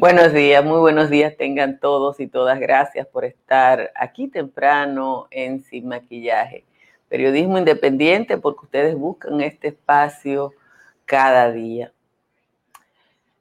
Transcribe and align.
Buenos 0.00 0.32
días, 0.32 0.64
muy 0.64 0.78
buenos 0.78 1.10
días 1.10 1.36
tengan 1.36 1.78
todos 1.78 2.20
y 2.20 2.26
todas. 2.26 2.58
Gracias 2.58 3.06
por 3.06 3.26
estar 3.26 3.92
aquí 3.94 4.28
temprano 4.28 5.28
en 5.30 5.62
Sin 5.62 5.88
Maquillaje. 5.88 6.64
Periodismo 7.10 7.58
independiente 7.58 8.38
porque 8.38 8.64
ustedes 8.64 8.96
buscan 8.96 9.42
este 9.42 9.68
espacio 9.68 10.54
cada 11.04 11.52
día. 11.52 11.92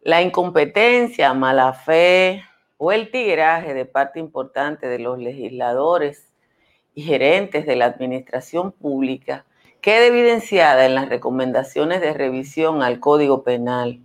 La 0.01 0.21
incompetencia, 0.21 1.33
mala 1.33 1.71
fe 1.71 2.43
o 2.75 2.91
el 2.91 3.09
tigraje 3.09 3.73
de 3.73 3.85
parte 3.85 4.19
importante 4.19 4.89
de 4.89 4.99
los 4.99 5.17
legisladores 5.17 6.27
y 6.93 7.03
gerentes 7.03 7.65
de 7.65 7.77
la 7.77 7.85
administración 7.85 8.73
pública 8.73 9.45
queda 9.79 10.07
evidenciada 10.07 10.85
en 10.85 10.95
las 10.95 11.07
recomendaciones 11.07 12.01
de 12.01 12.13
revisión 12.13 12.83
al 12.83 12.99
Código 12.99 13.43
Penal 13.43 14.01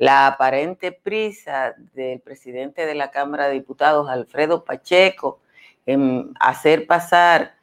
la 0.00 0.26
aparente 0.26 0.92
prisa 0.92 1.74
del 1.92 2.20
presidente 2.20 2.86
de 2.86 2.94
la 2.94 3.10
Cámara 3.10 3.48
de 3.48 3.52
Diputados, 3.52 4.08
Alfredo 4.08 4.64
Pacheco, 4.64 5.40
en 5.84 6.32
hacer 6.40 6.86
pasar 6.86 7.54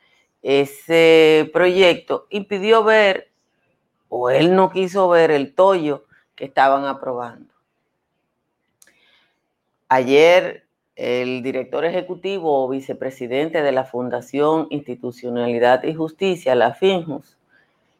ese 0.44 1.50
proyecto, 1.52 2.28
impidió 2.30 2.84
ver, 2.84 3.32
o 4.08 4.30
él 4.30 4.56
no 4.56 4.70
quiso 4.70 5.10
ver 5.10 5.32
el 5.32 5.56
tollo 5.56 6.06
que 6.36 6.46
estaban 6.46 6.86
aprobando. 6.86 7.52
Ayer 9.90 10.68
el 10.96 11.42
director 11.42 11.86
ejecutivo 11.86 12.64
o 12.64 12.70
vicepresidente 12.70 13.64
de 13.64 13.72
la 13.72 13.84
Fundación 13.84 14.68
Institucionalidad 14.70 15.84
y 15.86 15.96
Justicia, 15.96 16.54
la 16.54 16.76
FINJUS, 16.76 17.36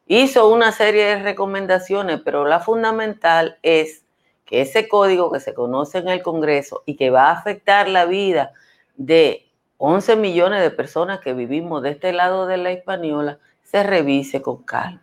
hizo 0.06 0.48
una 0.48 0.72
serie 0.72 1.06
de 1.06 1.24
recomendaciones, 1.24 2.22
pero 2.24 2.46
la 2.46 2.60
fundamental 2.60 3.58
es 3.64 4.04
que 4.48 4.62
ese 4.62 4.88
código 4.88 5.32
que 5.32 5.40
se 5.40 5.54
conoce 5.54 6.00
en 6.00 6.08
el 6.08 6.24
Congreso 6.24 6.82
y 6.86 6.96
que 6.96 7.12
va 7.12 7.26
a 7.26 7.34
afectar 7.34 7.88
la 7.88 8.06
vida 8.06 8.54
de 8.96 9.46
11 9.78 10.16
millones 10.16 10.62
de 10.62 10.72
personas 10.72 11.20
que 11.20 11.34
vivimos 11.34 11.84
de 11.84 11.92
este 11.92 12.14
lado 12.14 12.48
de 12.48 12.58
la 12.58 12.72
española, 12.72 13.38
se 13.64 13.84
revise 13.84 14.42
con 14.42 14.64
calma. 14.64 15.02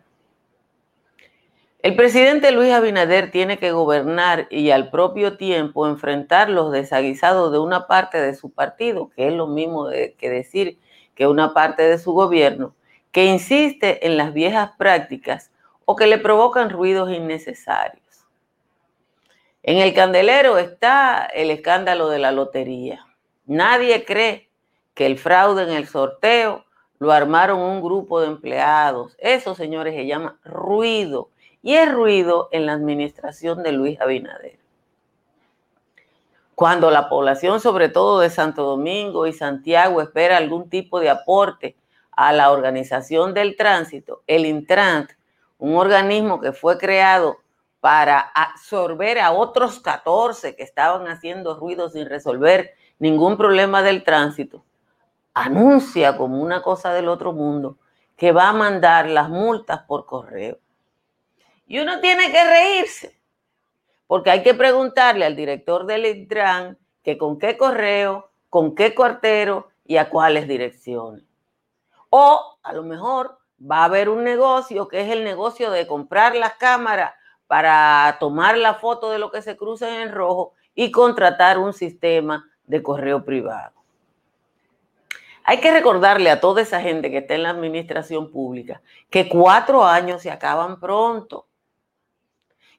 El 1.79 1.95
presidente 1.95 2.51
Luis 2.51 2.73
Abinader 2.73 3.29
tiene 3.29 3.59
que 3.59 3.71
gobernar 3.71 4.47
y 4.49 4.71
al 4.71 4.89
propio 4.89 5.37
tiempo 5.37 5.87
enfrentar 5.87 6.49
los 6.49 6.71
desaguisados 6.71 7.51
de 7.51 7.59
una 7.59 7.85
parte 7.85 8.19
de 8.19 8.33
su 8.33 8.49
partido, 8.49 9.11
que 9.15 9.27
es 9.27 9.33
lo 9.33 9.45
mismo 9.45 9.87
que 9.89 10.29
decir 10.29 10.79
que 11.13 11.27
una 11.27 11.53
parte 11.53 11.83
de 11.83 11.99
su 11.99 12.13
gobierno, 12.13 12.73
que 13.11 13.25
insiste 13.25 14.07
en 14.07 14.17
las 14.17 14.33
viejas 14.33 14.71
prácticas 14.79 15.51
o 15.85 15.95
que 15.95 16.07
le 16.07 16.17
provocan 16.17 16.71
ruidos 16.71 17.11
innecesarios. 17.11 18.04
En 19.67 19.79
el 19.79 19.95
candelero 19.95 20.59
está 20.59 21.25
el 21.25 21.49
escándalo 21.49 22.09
de 22.09 22.19
la 22.19 22.31
lotería. 22.31 23.07
Nadie 23.47 24.05
cree 24.05 24.47
que 24.93 25.07
el 25.07 25.17
fraude 25.17 25.63
en 25.63 25.71
el 25.71 25.87
sorteo 25.87 26.65
lo 26.99 27.11
armaron 27.11 27.59
un 27.59 27.81
grupo 27.81 28.21
de 28.21 28.27
empleados. 28.27 29.15
Eso, 29.17 29.55
señores, 29.55 29.95
se 29.95 30.05
llama 30.05 30.37
ruido. 30.43 31.31
Y 31.63 31.73
es 31.73 31.91
ruido 31.91 32.47
en 32.51 32.67
la 32.67 32.73
administración 32.73 33.63
de 33.63 33.71
Luis 33.71 33.99
Abinader. 33.99 34.59
Cuando 36.53 36.91
la 36.91 37.09
población, 37.09 37.59
sobre 37.59 37.89
todo 37.89 38.19
de 38.19 38.29
Santo 38.29 38.61
Domingo 38.61 39.25
y 39.25 39.33
Santiago, 39.33 39.99
espera 39.99 40.37
algún 40.37 40.69
tipo 40.69 40.99
de 40.99 41.09
aporte 41.09 41.75
a 42.11 42.33
la 42.33 42.51
organización 42.51 43.33
del 43.33 43.55
tránsito, 43.55 44.21
el 44.27 44.45
Intrant, 44.45 45.09
un 45.57 45.75
organismo 45.75 46.39
que 46.39 46.51
fue 46.51 46.77
creado 46.77 47.39
para 47.85 48.19
absorber 48.33 49.19
a 49.19 49.31
otros 49.31 49.79
14 49.79 50.55
que 50.55 50.63
estaban 50.63 51.07
haciendo 51.07 51.53
ruido 51.53 51.87
sin 51.87 52.09
resolver 52.09 52.73
ningún 52.97 53.37
problema 53.37 53.83
del 53.83 54.03
tránsito, 54.03 54.65
anuncia 55.35 56.17
como 56.17 56.41
una 56.41 56.63
cosa 56.63 56.91
del 56.93 57.07
otro 57.07 57.31
mundo 57.31 57.77
que 58.17 58.31
va 58.31 58.49
a 58.49 58.53
mandar 58.53 59.07
las 59.07 59.29
multas 59.29 59.83
por 59.83 60.07
correo. 60.07 60.57
Y 61.67 61.77
uno 61.77 61.99
tiene 61.99 62.31
que 62.31 62.43
reírse, 62.43 63.19
porque 64.07 64.31
hay 64.31 64.41
que 64.41 64.55
preguntarle 64.55 65.23
al 65.23 65.35
director 65.35 65.85
del 65.85 66.07
Intran 66.07 66.79
que 67.03 67.19
con 67.19 67.37
qué 67.37 67.55
correo, 67.55 68.31
con 68.49 68.73
qué 68.73 68.95
cuartero 68.95 69.69
y 69.85 69.97
a 69.97 70.09
cuáles 70.09 70.47
direcciones. 70.47 71.23
O 72.09 72.57
a 72.63 72.73
lo 72.73 72.81
mejor 72.81 73.37
va 73.61 73.81
a 73.81 73.85
haber 73.85 74.09
un 74.09 74.23
negocio 74.23 74.87
que 74.87 75.01
es 75.01 75.11
el 75.11 75.23
negocio 75.23 75.69
de 75.69 75.85
comprar 75.85 76.35
las 76.35 76.55
cámaras 76.55 77.13
para 77.47 78.17
tomar 78.19 78.57
la 78.57 78.75
foto 78.75 79.11
de 79.11 79.19
lo 79.19 79.31
que 79.31 79.41
se 79.41 79.55
cruza 79.55 80.01
en 80.01 80.11
rojo 80.11 80.53
y 80.73 80.91
contratar 80.91 81.57
un 81.57 81.73
sistema 81.73 82.49
de 82.65 82.81
correo 82.81 83.23
privado. 83.23 83.73
Hay 85.43 85.59
que 85.59 85.71
recordarle 85.71 86.31
a 86.31 86.41
toda 86.41 86.63
esa 86.63 86.81
gente 86.81 87.11
que 87.11 87.19
está 87.19 87.35
en 87.35 87.43
la 87.43 87.51
administración 87.51 88.31
pública 88.31 88.81
que 89.11 89.29
cuatro 89.29 89.85
años 89.85 90.23
se 90.23 90.31
acaban 90.31 90.79
pronto 90.79 91.45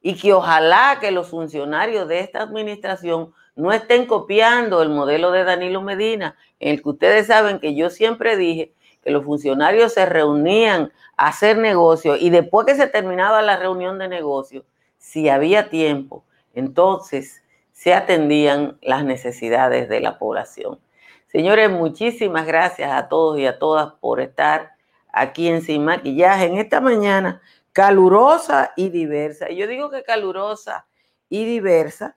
y 0.02 0.16
que 0.16 0.32
ojalá 0.32 0.98
que 1.00 1.12
los 1.12 1.28
funcionarios 1.28 2.08
de 2.08 2.20
esta 2.20 2.42
administración 2.42 3.32
no 3.54 3.72
estén 3.72 4.06
copiando 4.06 4.82
el 4.82 4.88
modelo 4.88 5.30
de 5.30 5.44
Danilo 5.44 5.80
Medina, 5.80 6.36
en 6.58 6.74
el 6.74 6.82
que 6.82 6.88
ustedes 6.88 7.28
saben 7.28 7.60
que 7.60 7.74
yo 7.74 7.88
siempre 7.88 8.36
dije 8.36 8.74
que 9.06 9.12
los 9.12 9.24
funcionarios 9.24 9.92
se 9.92 10.04
reunían 10.04 10.90
a 11.16 11.28
hacer 11.28 11.58
negocio 11.58 12.16
y 12.16 12.30
después 12.30 12.66
que 12.66 12.74
se 12.74 12.88
terminaba 12.88 13.40
la 13.40 13.56
reunión 13.56 14.00
de 14.00 14.08
negocio, 14.08 14.64
si 14.98 15.28
había 15.28 15.70
tiempo, 15.70 16.24
entonces 16.54 17.44
se 17.70 17.94
atendían 17.94 18.78
las 18.82 19.04
necesidades 19.04 19.88
de 19.88 20.00
la 20.00 20.18
población. 20.18 20.80
Señores, 21.28 21.70
muchísimas 21.70 22.48
gracias 22.48 22.90
a 22.90 23.06
todos 23.06 23.38
y 23.38 23.46
a 23.46 23.60
todas 23.60 23.92
por 24.00 24.20
estar 24.20 24.72
aquí 25.12 25.46
en 25.46 25.62
Sin 25.62 25.84
Maquillaje 25.84 26.46
en 26.46 26.58
esta 26.58 26.80
mañana 26.80 27.40
calurosa 27.72 28.72
y 28.74 28.88
diversa. 28.88 29.50
Yo 29.50 29.68
digo 29.68 29.88
que 29.88 30.02
calurosa 30.02 30.88
y 31.28 31.44
diversa 31.44 32.16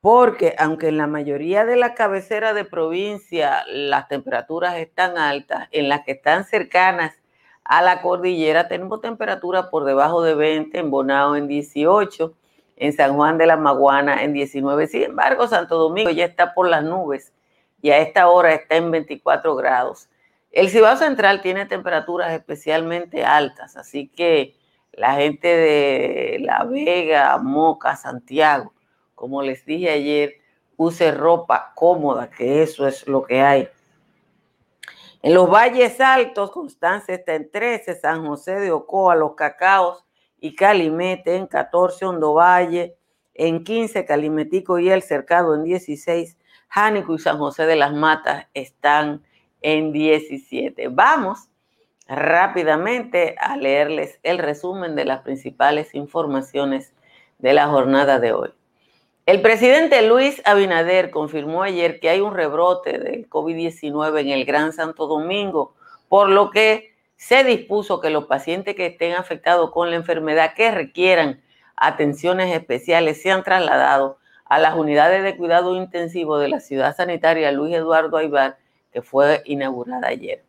porque 0.00 0.54
aunque 0.58 0.88
en 0.88 0.96
la 0.96 1.06
mayoría 1.06 1.64
de 1.64 1.76
la 1.76 1.94
cabecera 1.94 2.54
de 2.54 2.64
provincia 2.64 3.64
las 3.68 4.08
temperaturas 4.08 4.76
están 4.76 5.18
altas, 5.18 5.68
en 5.72 5.88
las 5.88 6.04
que 6.04 6.12
están 6.12 6.44
cercanas 6.44 7.14
a 7.64 7.82
la 7.82 8.00
cordillera 8.00 8.68
tenemos 8.68 9.00
temperatura 9.00 9.70
por 9.70 9.84
debajo 9.84 10.22
de 10.22 10.34
20, 10.34 10.78
en 10.78 10.90
Bonao 10.90 11.36
en 11.36 11.48
18, 11.48 12.34
en 12.76 12.92
San 12.94 13.14
Juan 13.14 13.36
de 13.36 13.46
la 13.46 13.56
Maguana 13.56 14.24
en 14.24 14.32
19. 14.32 14.86
Sin 14.86 15.02
embargo, 15.02 15.46
Santo 15.46 15.76
Domingo 15.76 16.10
ya 16.10 16.24
está 16.24 16.54
por 16.54 16.68
las 16.68 16.82
nubes 16.82 17.32
y 17.82 17.90
a 17.90 17.98
esta 17.98 18.28
hora 18.28 18.54
está 18.54 18.76
en 18.76 18.90
24 18.90 19.54
grados. 19.54 20.08
El 20.50 20.70
Cibao 20.70 20.96
Central 20.96 21.42
tiene 21.42 21.66
temperaturas 21.66 22.32
especialmente 22.32 23.24
altas, 23.24 23.76
así 23.76 24.08
que 24.08 24.56
la 24.92 25.14
gente 25.14 25.46
de 25.46 26.38
La 26.40 26.64
Vega, 26.64 27.38
Moca, 27.38 27.94
Santiago, 27.96 28.72
como 29.20 29.42
les 29.42 29.66
dije 29.66 29.90
ayer, 29.90 30.36
use 30.78 31.12
ropa 31.12 31.74
cómoda, 31.74 32.30
que 32.30 32.62
eso 32.62 32.88
es 32.88 33.06
lo 33.06 33.22
que 33.22 33.42
hay. 33.42 33.68
En 35.20 35.34
los 35.34 35.50
valles 35.50 36.00
altos, 36.00 36.50
Constancia 36.50 37.16
está 37.16 37.34
en 37.34 37.50
13, 37.50 37.96
San 37.96 38.26
José 38.26 38.52
de 38.52 38.72
Ocoa, 38.72 39.14
Los 39.14 39.34
Cacaos 39.34 40.06
y 40.40 40.54
Calimete 40.54 41.36
en 41.36 41.46
14, 41.46 42.06
Hondo 42.06 42.32
Valle 42.32 42.96
en 43.34 43.62
15, 43.62 44.06
Calimetico 44.06 44.78
y 44.78 44.88
El 44.88 45.02
Cercado 45.02 45.54
en 45.54 45.64
16, 45.64 46.38
Jánico 46.68 47.14
y 47.14 47.18
San 47.18 47.36
José 47.36 47.66
de 47.66 47.76
las 47.76 47.92
Matas 47.92 48.46
están 48.54 49.22
en 49.60 49.92
17. 49.92 50.88
Vamos 50.88 51.50
rápidamente 52.08 53.36
a 53.38 53.58
leerles 53.58 54.18
el 54.22 54.38
resumen 54.38 54.96
de 54.96 55.04
las 55.04 55.20
principales 55.20 55.94
informaciones 55.94 56.94
de 57.38 57.52
la 57.52 57.68
jornada 57.68 58.18
de 58.18 58.32
hoy. 58.32 58.54
El 59.26 59.42
presidente 59.42 60.02
Luis 60.02 60.42
Abinader 60.44 61.10
confirmó 61.10 61.62
ayer 61.62 62.00
que 62.00 62.08
hay 62.08 62.20
un 62.20 62.34
rebrote 62.34 62.98
del 62.98 63.28
COVID-19 63.28 64.20
en 64.20 64.28
el 64.30 64.44
Gran 64.44 64.72
Santo 64.72 65.06
Domingo, 65.06 65.74
por 66.08 66.28
lo 66.28 66.50
que 66.50 66.94
se 67.16 67.44
dispuso 67.44 68.00
que 68.00 68.10
los 68.10 68.24
pacientes 68.24 68.74
que 68.74 68.86
estén 68.86 69.14
afectados 69.14 69.70
con 69.70 69.90
la 69.90 69.96
enfermedad 69.96 70.54
que 70.54 70.70
requieran 70.70 71.42
atenciones 71.76 72.52
especiales 72.54 73.20
sean 73.22 73.44
trasladados 73.44 74.16
a 74.46 74.58
las 74.58 74.74
unidades 74.74 75.22
de 75.22 75.36
cuidado 75.36 75.76
intensivo 75.76 76.38
de 76.38 76.48
la 76.48 76.60
ciudad 76.60 76.96
sanitaria 76.96 77.52
Luis 77.52 77.74
Eduardo 77.76 78.16
Aybar, 78.16 78.58
que 78.92 79.02
fue 79.02 79.42
inaugurada 79.44 80.08
ayer. 80.08 80.42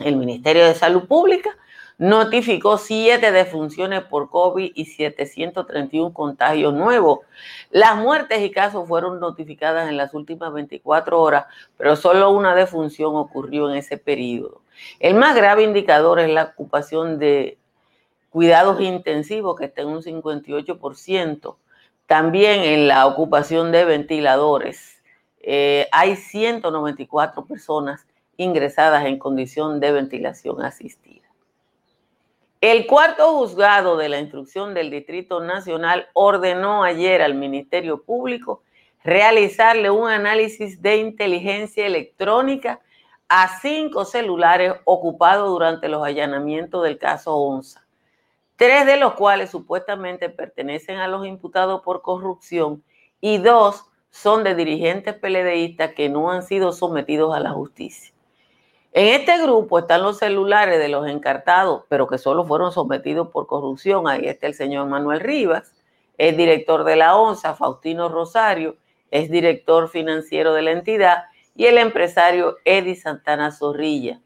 El 0.00 0.16
Ministerio 0.16 0.64
de 0.66 0.74
Salud 0.74 1.06
Pública 1.06 1.56
notificó 1.98 2.78
siete 2.78 3.32
defunciones 3.32 4.02
por 4.02 4.30
COVID 4.30 4.72
y 4.74 4.86
731 4.86 6.12
contagios 6.12 6.74
nuevos. 6.74 7.20
Las 7.70 7.96
muertes 7.96 8.42
y 8.42 8.50
casos 8.50 8.88
fueron 8.88 9.20
notificadas 9.20 9.88
en 9.88 9.96
las 9.96 10.14
últimas 10.14 10.52
24 10.52 11.20
horas, 11.20 11.46
pero 11.76 11.96
solo 11.96 12.30
una 12.30 12.54
defunción 12.54 13.14
ocurrió 13.16 13.70
en 13.70 13.76
ese 13.76 13.98
periodo. 13.98 14.62
El 15.00 15.14
más 15.14 15.36
grave 15.36 15.62
indicador 15.62 16.18
es 16.20 16.30
la 16.30 16.44
ocupación 16.44 17.18
de 17.18 17.58
cuidados 18.30 18.80
intensivos, 18.80 19.56
que 19.56 19.66
está 19.66 19.82
en 19.82 19.88
un 19.88 20.02
58%. 20.02 21.56
También 22.06 22.62
en 22.62 22.88
la 22.88 23.06
ocupación 23.06 23.72
de 23.72 23.84
ventiladores. 23.84 25.02
Eh, 25.40 25.88
hay 25.92 26.16
194 26.16 27.44
personas 27.44 28.06
ingresadas 28.36 29.04
en 29.06 29.18
condición 29.18 29.80
de 29.80 29.92
ventilación 29.92 30.62
asistida. 30.62 31.21
El 32.62 32.86
cuarto 32.86 33.32
juzgado 33.32 33.96
de 33.96 34.08
la 34.08 34.20
instrucción 34.20 34.72
del 34.72 34.88
Distrito 34.88 35.40
Nacional 35.40 36.06
ordenó 36.12 36.84
ayer 36.84 37.20
al 37.20 37.34
Ministerio 37.34 38.04
Público 38.04 38.62
realizarle 39.02 39.90
un 39.90 40.08
análisis 40.08 40.80
de 40.80 40.98
inteligencia 40.98 41.84
electrónica 41.84 42.78
a 43.28 43.58
cinco 43.58 44.04
celulares 44.04 44.74
ocupados 44.84 45.50
durante 45.50 45.88
los 45.88 46.06
allanamientos 46.06 46.84
del 46.84 46.98
caso 46.98 47.34
ONSA, 47.34 47.84
tres 48.54 48.86
de 48.86 48.96
los 48.96 49.14
cuales 49.14 49.50
supuestamente 49.50 50.28
pertenecen 50.28 50.98
a 50.98 51.08
los 51.08 51.26
imputados 51.26 51.82
por 51.82 52.00
corrupción 52.00 52.84
y 53.20 53.38
dos 53.38 53.86
son 54.10 54.44
de 54.44 54.54
dirigentes 54.54 55.14
peledeístas 55.14 55.94
que 55.94 56.08
no 56.08 56.30
han 56.30 56.44
sido 56.44 56.70
sometidos 56.70 57.34
a 57.34 57.40
la 57.40 57.50
justicia. 57.50 58.11
En 58.94 59.06
este 59.06 59.40
grupo 59.42 59.78
están 59.78 60.02
los 60.02 60.18
celulares 60.18 60.78
de 60.78 60.90
los 60.90 61.08
encartados, 61.08 61.84
pero 61.88 62.06
que 62.06 62.18
solo 62.18 62.44
fueron 62.44 62.72
sometidos 62.72 63.28
por 63.28 63.46
corrupción. 63.46 64.06
Ahí 64.06 64.26
está 64.26 64.46
el 64.46 64.54
señor 64.54 64.86
Manuel 64.86 65.20
Rivas, 65.20 65.74
es 66.18 66.36
director 66.36 66.84
de 66.84 66.96
la 66.96 67.16
ONSA, 67.16 67.54
Faustino 67.54 68.10
Rosario, 68.10 68.76
es 69.10 69.30
director 69.30 69.88
financiero 69.88 70.52
de 70.52 70.62
la 70.62 70.72
entidad, 70.72 71.24
y 71.54 71.66
el 71.66 71.78
empresario 71.78 72.58
Eddie 72.66 72.96
Santana 72.96 73.50
Zorrilla. 73.50 74.20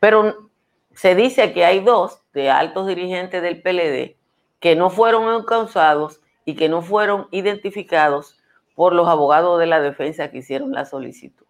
Pero 0.00 0.50
se 0.94 1.14
dice 1.14 1.52
que 1.52 1.64
hay 1.64 1.78
dos 1.78 2.22
de 2.32 2.50
altos 2.50 2.88
dirigentes 2.88 3.40
del 3.40 3.62
PLD 3.62 4.16
que 4.58 4.76
no 4.76 4.90
fueron 4.90 5.32
encausados 5.32 6.20
y 6.44 6.54
que 6.54 6.68
no 6.68 6.82
fueron 6.82 7.28
identificados 7.30 8.36
por 8.74 8.94
los 8.94 9.08
abogados 9.08 9.60
de 9.60 9.66
la 9.66 9.80
defensa 9.80 10.30
que 10.30 10.38
hicieron 10.38 10.72
la 10.72 10.86
solicitud. 10.86 11.46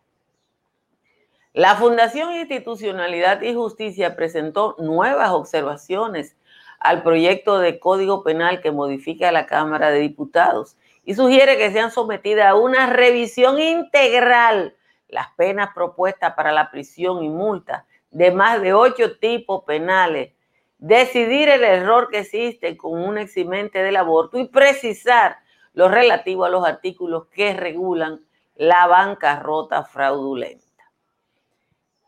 La 1.54 1.76
Fundación 1.76 2.32
Institucionalidad 2.32 3.42
y 3.42 3.52
Justicia 3.52 4.16
presentó 4.16 4.74
nuevas 4.78 5.32
observaciones 5.32 6.34
al 6.80 7.02
proyecto 7.02 7.58
de 7.58 7.78
Código 7.78 8.24
Penal 8.24 8.62
que 8.62 8.70
modifica 8.70 9.30
la 9.32 9.44
Cámara 9.44 9.90
de 9.90 10.00
Diputados 10.00 10.78
y 11.04 11.12
sugiere 11.12 11.58
que 11.58 11.70
sean 11.70 11.90
sometidas 11.90 12.46
a 12.46 12.54
una 12.54 12.86
revisión 12.86 13.60
integral 13.60 14.74
las 15.08 15.28
penas 15.36 15.68
propuestas 15.74 16.32
para 16.32 16.52
la 16.52 16.70
prisión 16.70 17.22
y 17.22 17.28
multa 17.28 17.84
de 18.10 18.30
más 18.30 18.62
de 18.62 18.72
ocho 18.72 19.18
tipos 19.18 19.64
penales, 19.64 20.32
decidir 20.78 21.50
el 21.50 21.64
error 21.64 22.08
que 22.08 22.20
existe 22.20 22.78
con 22.78 22.98
un 22.98 23.18
eximente 23.18 23.82
del 23.82 23.96
aborto 23.96 24.38
y 24.38 24.48
precisar 24.48 25.36
lo 25.74 25.90
relativo 25.90 26.46
a 26.46 26.50
los 26.50 26.66
artículos 26.66 27.26
que 27.26 27.52
regulan 27.52 28.22
la 28.54 28.86
bancarrota 28.86 29.84
fraudulenta. 29.84 30.61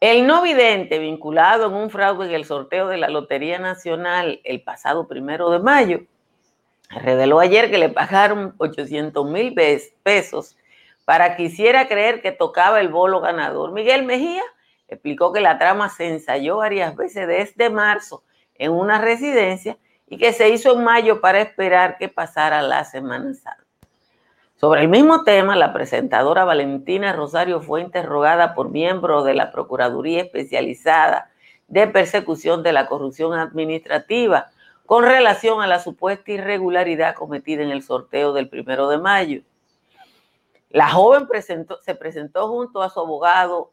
El 0.06 0.26
no 0.26 0.42
vidente 0.42 0.98
vinculado 0.98 1.66
en 1.68 1.72
un 1.72 1.88
fraude 1.88 2.26
en 2.26 2.34
el 2.34 2.44
sorteo 2.44 2.88
de 2.88 2.98
la 2.98 3.08
Lotería 3.08 3.58
Nacional 3.58 4.42
el 4.44 4.60
pasado 4.60 5.08
primero 5.08 5.48
de 5.48 5.60
mayo 5.60 6.02
reveló 6.90 7.40
ayer 7.40 7.70
que 7.70 7.78
le 7.78 7.88
pagaron 7.88 8.54
800 8.58 9.26
mil 9.26 9.54
pesos 10.02 10.58
para 11.06 11.36
que 11.36 11.44
hiciera 11.44 11.88
creer 11.88 12.20
que 12.20 12.32
tocaba 12.32 12.82
el 12.82 12.90
bolo 12.90 13.22
ganador. 13.22 13.72
Miguel 13.72 14.04
Mejía 14.04 14.42
explicó 14.88 15.32
que 15.32 15.40
la 15.40 15.56
trama 15.56 15.88
se 15.88 16.06
ensayó 16.06 16.58
varias 16.58 16.94
veces 16.94 17.26
desde 17.26 17.70
marzo 17.70 18.24
en 18.56 18.72
una 18.72 19.00
residencia 19.00 19.78
y 20.06 20.18
que 20.18 20.34
se 20.34 20.50
hizo 20.50 20.74
en 20.74 20.84
mayo 20.84 21.22
para 21.22 21.40
esperar 21.40 21.96
que 21.96 22.10
pasara 22.10 22.60
la 22.60 22.84
Semana 22.84 23.32
Santa. 23.32 23.63
Sobre 24.64 24.80
el 24.80 24.88
mismo 24.88 25.24
tema, 25.24 25.56
la 25.56 25.74
presentadora 25.74 26.46
Valentina 26.46 27.12
Rosario 27.12 27.60
fue 27.60 27.82
interrogada 27.82 28.54
por 28.54 28.70
miembros 28.70 29.26
de 29.26 29.34
la 29.34 29.52
Procuraduría 29.52 30.22
Especializada 30.22 31.30
de 31.68 31.86
Persecución 31.86 32.62
de 32.62 32.72
la 32.72 32.86
Corrupción 32.86 33.34
Administrativa 33.34 34.46
con 34.86 35.04
relación 35.04 35.60
a 35.60 35.66
la 35.66 35.80
supuesta 35.80 36.32
irregularidad 36.32 37.14
cometida 37.14 37.62
en 37.62 37.72
el 37.72 37.82
sorteo 37.82 38.32
del 38.32 38.48
primero 38.48 38.88
de 38.88 38.96
mayo. 38.96 39.42
La 40.70 40.88
joven 40.88 41.28
se 41.82 41.94
presentó 41.94 42.48
junto 42.48 42.80
a 42.80 42.88
su 42.88 43.00
abogado 43.00 43.70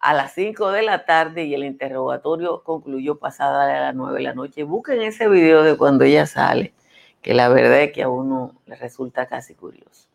a 0.00 0.14
las 0.14 0.32
5 0.32 0.70
de 0.70 0.80
la 0.80 1.04
tarde 1.04 1.44
y 1.44 1.52
el 1.52 1.64
interrogatorio 1.64 2.62
concluyó 2.64 3.18
pasada 3.18 3.64
a 3.64 3.80
las 3.88 3.94
9 3.94 4.16
de 4.16 4.22
la 4.22 4.32
noche. 4.32 4.62
Busquen 4.62 5.02
ese 5.02 5.28
video 5.28 5.62
de 5.62 5.76
cuando 5.76 6.04
ella 6.04 6.24
sale, 6.24 6.72
que 7.20 7.34
la 7.34 7.50
verdad 7.50 7.82
es 7.82 7.92
que 7.92 8.02
a 8.02 8.08
uno 8.08 8.54
le 8.64 8.76
resulta 8.76 9.26
casi 9.26 9.54
curioso. 9.54 10.09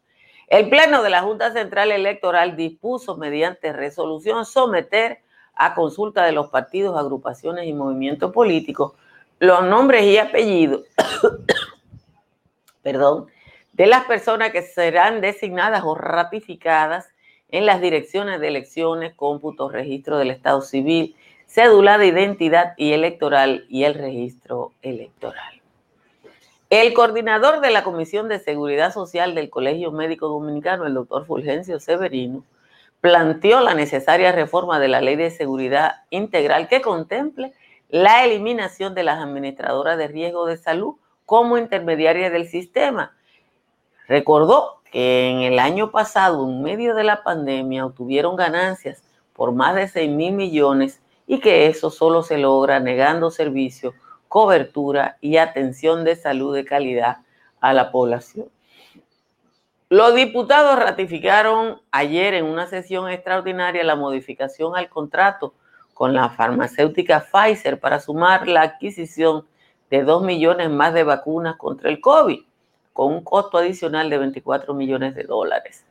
El 0.48 0.70
Pleno 0.70 1.02
de 1.02 1.10
la 1.10 1.22
Junta 1.22 1.52
Central 1.52 1.92
Electoral 1.92 2.56
dispuso 2.56 3.18
mediante 3.18 3.74
resolución 3.74 4.46
someter 4.46 5.20
a 5.56 5.74
consulta 5.74 6.24
de 6.24 6.34
los 6.34 6.50
partidos, 6.50 6.98
agrupaciones 6.98 7.66
y 7.68 7.74
movimientos 7.74 8.32
políticos 8.32 8.94
los 9.40 9.64
nombres 9.64 10.04
y 10.06 10.18
apellidos, 10.18 10.84
perdón, 12.82 13.28
de 13.74 13.86
las 13.86 14.06
personas 14.06 14.52
que 14.52 14.62
serán 14.62 15.20
designadas 15.20 15.84
o 15.84 15.96
ratificadas 15.96 17.10
en 17.50 17.66
las 17.66 17.82
direcciones 17.82 18.40
de 18.40 18.48
elecciones, 18.48 19.14
cómputo, 19.14 19.70
registro 19.70 20.18
del 20.18 20.32
Estado 20.32 20.62
civil, 20.62 21.16
cédula 21.48 21.98
de 21.98 22.08
identidad 22.08 22.74
y 22.78 22.94
electoral 22.94 23.66
y 23.70 23.84
el 23.84 23.94
registro 23.94 24.72
electoral. 24.82 25.62
El 26.72 26.96
coordinador 26.96 27.62
de 27.62 27.70
la 27.70 27.84
Comisión 27.84 28.28
de 28.28 28.40
Seguridad 28.40 28.92
Social 28.92 29.36
del 29.36 29.52
Colegio 29.52 29.92
Médico 29.92 30.28
Dominicano, 30.28 30.88
el 30.88 30.96
doctor 30.96 31.28
Fulgencio 31.28 31.80
Severino, 31.80 32.44
planteó 33.02 33.62
la 33.62 33.76
necesaria 33.76 34.32
reforma 34.32 34.80
de 34.80 34.88
la 34.88 35.00
Ley 35.00 35.16
de 35.16 35.30
Seguridad 35.30 36.04
Integral 36.10 36.68
que 36.68 36.82
contemple 36.82 37.54
la 37.90 38.26
eliminación 38.26 38.96
de 38.96 39.04
las 39.04 39.20
administradoras 39.20 39.96
de 40.00 40.08
riesgo 40.08 40.48
de 40.48 40.58
salud 40.58 40.96
como 41.28 41.60
intermediarias 41.60 42.32
del 42.32 42.48
sistema. 42.48 43.16
Recordó 44.08 44.82
que 44.92 45.30
en 45.30 45.42
el 45.42 45.60
año 45.60 45.92
pasado, 45.92 46.50
en 46.50 46.64
medio 46.64 46.96
de 46.96 47.04
la 47.04 47.22
pandemia, 47.22 47.86
obtuvieron 47.86 48.36
ganancias 48.36 49.04
por 49.34 49.52
más 49.52 49.76
de 49.76 49.88
6 49.88 50.10
mil 50.10 50.34
millones 50.34 51.00
y 51.28 51.40
que 51.40 51.68
eso 51.68 51.92
solo 51.92 52.24
se 52.24 52.40
logra 52.40 52.80
negando 52.80 53.30
servicios 53.30 53.94
cobertura 54.36 55.16
y 55.22 55.38
atención 55.38 56.04
de 56.04 56.18
salud 56.18 56.54
de 56.54 56.66
calidad 56.66 57.20
a 57.62 57.72
la 57.72 57.90
población. 57.90 58.50
Los 59.88 60.14
diputados 60.14 60.78
ratificaron 60.78 61.80
ayer 61.90 62.34
en 62.34 62.44
una 62.44 62.68
sesión 62.68 63.10
extraordinaria 63.10 63.82
la 63.86 63.96
modificación 63.96 64.76
al 64.76 64.90
contrato 64.90 65.54
con 65.94 66.14
la 66.14 66.28
farmacéutica 66.28 67.22
Pfizer 67.22 67.80
para 67.80 68.02
sumar 68.02 68.46
la 68.50 68.64
adquisición 68.64 69.48
de 69.90 70.04
2 70.04 70.24
millones 70.24 70.70
más 70.70 70.94
de 70.94 71.06
vacunas 71.06 71.56
contra 71.56 71.90
el 71.90 72.02
COVID, 72.02 72.42
con 72.92 73.14
un 73.14 73.24
costo 73.24 73.58
adicional 73.58 74.10
de 74.10 74.18
24 74.18 74.74
millones 74.74 75.16
de 75.16 75.24
dólares. 75.24 75.86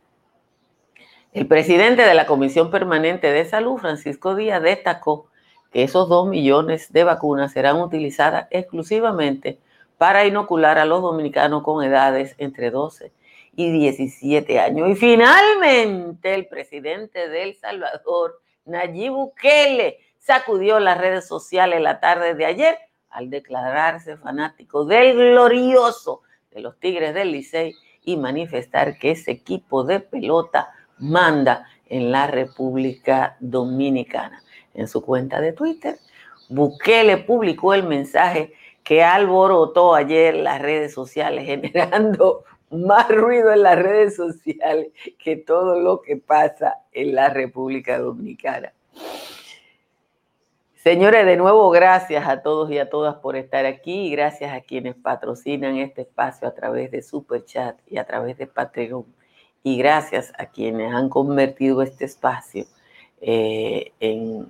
El 1.32 1.46
presidente 1.46 2.02
de 2.02 2.12
la 2.12 2.26
Comisión 2.26 2.70
Permanente 2.70 3.32
de 3.32 3.46
Salud, 3.46 3.78
Francisco 3.78 4.34
Díaz, 4.34 4.62
destacó 4.62 5.30
que 5.74 5.82
esos 5.82 6.08
dos 6.08 6.28
millones 6.28 6.92
de 6.92 7.02
vacunas 7.02 7.50
serán 7.50 7.80
utilizadas 7.80 8.46
exclusivamente 8.52 9.58
para 9.98 10.24
inocular 10.24 10.78
a 10.78 10.84
los 10.84 11.02
dominicanos 11.02 11.64
con 11.64 11.82
edades 11.82 12.36
entre 12.38 12.70
12 12.70 13.12
y 13.56 13.72
17 13.72 14.60
años. 14.60 14.88
Y 14.88 14.94
finalmente 14.94 16.32
el 16.32 16.46
presidente 16.46 17.28
de 17.28 17.42
El 17.42 17.54
Salvador, 17.56 18.40
Nayib 18.64 19.14
Bukele, 19.14 19.98
sacudió 20.20 20.78
las 20.78 20.96
redes 20.96 21.26
sociales 21.26 21.80
la 21.80 21.98
tarde 21.98 22.34
de 22.34 22.46
ayer 22.46 22.78
al 23.10 23.28
declararse 23.28 24.16
fanático 24.16 24.84
del 24.84 25.16
glorioso 25.16 26.22
de 26.52 26.60
los 26.60 26.78
Tigres 26.78 27.14
del 27.14 27.32
Licey 27.32 27.74
y 28.04 28.16
manifestar 28.16 28.96
que 28.96 29.10
ese 29.10 29.32
equipo 29.32 29.82
de 29.82 29.98
pelota 29.98 30.72
manda 30.98 31.66
en 31.86 32.12
la 32.12 32.28
República 32.28 33.36
Dominicana 33.40 34.40
en 34.74 34.88
su 34.88 35.02
cuenta 35.02 35.40
de 35.40 35.52
Twitter. 35.52 35.98
Bukele 36.48 37.18
publicó 37.18 37.74
el 37.74 37.84
mensaje 37.84 38.52
que 38.82 39.02
alborotó 39.02 39.94
ayer 39.94 40.34
las 40.34 40.60
redes 40.60 40.92
sociales, 40.92 41.46
generando 41.46 42.44
más 42.70 43.08
ruido 43.08 43.52
en 43.52 43.62
las 43.62 43.78
redes 43.78 44.16
sociales 44.16 44.88
que 45.18 45.36
todo 45.36 45.80
lo 45.80 46.02
que 46.02 46.16
pasa 46.16 46.82
en 46.92 47.14
la 47.14 47.30
República 47.30 47.98
Dominicana. 47.98 48.72
Señores, 50.84 51.24
de 51.24 51.38
nuevo, 51.38 51.70
gracias 51.70 52.28
a 52.28 52.42
todos 52.42 52.70
y 52.70 52.78
a 52.78 52.90
todas 52.90 53.14
por 53.16 53.36
estar 53.36 53.64
aquí 53.64 54.08
y 54.08 54.10
gracias 54.10 54.52
a 54.52 54.60
quienes 54.60 54.94
patrocinan 54.94 55.78
este 55.78 56.02
espacio 56.02 56.46
a 56.46 56.54
través 56.54 56.90
de 56.90 57.00
Super 57.00 57.42
Chat 57.46 57.78
y 57.86 57.96
a 57.96 58.04
través 58.04 58.36
de 58.36 58.46
Patreon. 58.46 59.06
Y 59.62 59.78
gracias 59.78 60.30
a 60.36 60.44
quienes 60.44 60.92
han 60.92 61.08
convertido 61.08 61.80
este 61.80 62.04
espacio 62.04 62.66
eh, 63.22 63.92
en 63.98 64.46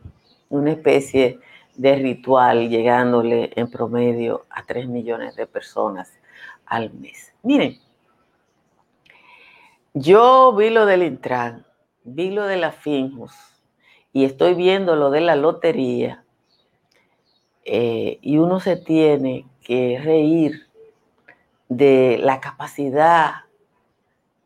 una 0.54 0.72
especie 0.72 1.40
de 1.76 1.96
ritual, 1.96 2.68
llegándole 2.68 3.50
en 3.56 3.70
promedio 3.70 4.46
a 4.50 4.64
3 4.64 4.88
millones 4.88 5.36
de 5.36 5.46
personas 5.46 6.12
al 6.66 6.92
mes. 6.94 7.32
Miren, 7.42 7.78
yo 9.92 10.54
vi 10.54 10.70
lo 10.70 10.86
del 10.86 11.02
Intran, 11.02 11.64
vi 12.04 12.30
lo 12.30 12.46
de 12.46 12.56
la 12.56 12.72
Finjus 12.72 13.34
y 14.12 14.24
estoy 14.24 14.54
viendo 14.54 14.96
lo 14.96 15.10
de 15.10 15.20
la 15.20 15.36
lotería 15.36 16.24
eh, 17.64 18.18
y 18.20 18.38
uno 18.38 18.60
se 18.60 18.76
tiene 18.76 19.46
que 19.62 20.00
reír 20.02 20.68
de 21.68 22.18
la 22.20 22.40
capacidad 22.40 23.44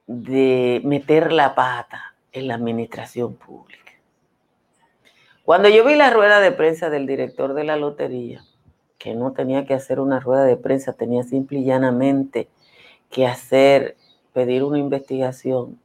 de 0.06 0.80
meter 0.84 1.32
la 1.32 1.54
pata 1.54 2.14
en 2.32 2.48
la 2.48 2.54
administración 2.54 3.34
pública. 3.34 3.87
Cuando 5.48 5.70
yo 5.70 5.82
vi 5.82 5.94
la 5.94 6.10
rueda 6.10 6.40
de 6.40 6.52
prensa 6.52 6.90
del 6.90 7.06
director 7.06 7.54
de 7.54 7.64
la 7.64 7.76
lotería, 7.76 8.44
que 8.98 9.14
no 9.14 9.32
tenía 9.32 9.64
que 9.64 9.72
hacer 9.72 9.98
una 9.98 10.20
rueda 10.20 10.44
de 10.44 10.58
prensa, 10.58 10.92
tenía 10.92 11.22
simple 11.22 11.60
y 11.60 11.64
llanamente 11.64 12.50
que 13.08 13.26
hacer 13.26 13.96
pedir 14.34 14.62
una 14.62 14.78
investigación, 14.78 15.80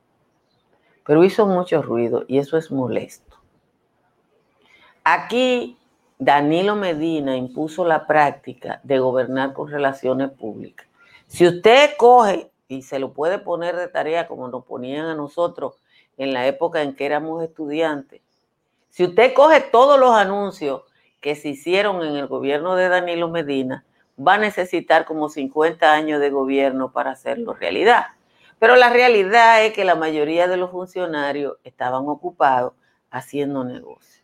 pero 1.06 1.24
hizo 1.24 1.46
mucho 1.46 1.82
ruido 1.82 2.26
y 2.28 2.40
eso 2.40 2.58
es 2.58 2.72
molesto. 2.72 3.38
Aquí 5.06 5.78
Danilo 6.20 6.76
Medina 6.76 7.38
impuso 7.38 7.86
la 7.86 8.06
práctica 8.06 8.82
de 8.84 9.00
gobernar 9.00 9.54
con 9.54 9.72
relaciones 9.72 10.32
públicas. 10.32 10.88
Si 11.28 11.48
usted 11.48 11.92
coge 11.98 12.52
y 12.68 12.82
se 12.82 13.00
lo 13.00 13.14
puede 13.14 13.40
poner 13.40 13.78
de 13.78 13.88
tarea 13.88 14.28
como 14.28 14.50
nos 14.50 14.66
ponían 14.66 15.06
a 15.06 15.16
nosotros 15.16 15.76
en 16.18 16.34
la 16.34 16.48
época 16.48 16.82
en 16.82 16.98
que 16.98 17.06
éramos 17.06 17.42
estudiantes, 17.42 18.20
si 18.94 19.06
usted 19.06 19.34
coge 19.34 19.60
todos 19.60 20.00
los 20.00 20.12
anuncios 20.12 20.84
que 21.20 21.36
se 21.36 21.50
hicieron 21.50 22.04
en 22.04 22.16
el 22.16 22.28
gobierno 22.28 22.76
de 22.76 22.90
Danilo 22.90 23.28
Medina, 23.28 23.84
va 24.20 24.36
a 24.36 24.38
necesitar 24.38 25.06
como 25.06 25.30
50 25.30 25.92
años 25.92 26.22
de 26.22 26.30
gobierno 26.30 26.92
para 26.92 27.10
hacerlo 27.10 27.56
realidad. 27.56 28.06
Pero 28.60 28.76
la 28.76 28.92
realidad 28.92 29.66
es 29.66 29.74
que 29.74 29.84
la 29.84 29.96
mayoría 29.96 30.48
de 30.48 30.58
los 30.58 30.70
funcionarios 30.70 31.58
estaban 31.64 32.08
ocupados 32.08 32.74
haciendo 33.10 33.64
negocio. 33.64 34.24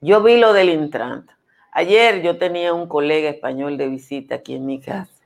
Yo 0.00 0.20
vi 0.20 0.36
lo 0.36 0.52
del 0.52 0.70
Intran. 0.70 1.28
Ayer 1.70 2.22
yo 2.22 2.38
tenía 2.38 2.74
un 2.74 2.88
colega 2.88 3.30
español 3.30 3.76
de 3.78 3.86
visita 3.86 4.34
aquí 4.34 4.56
en 4.56 4.66
mi 4.66 4.80
casa 4.80 5.22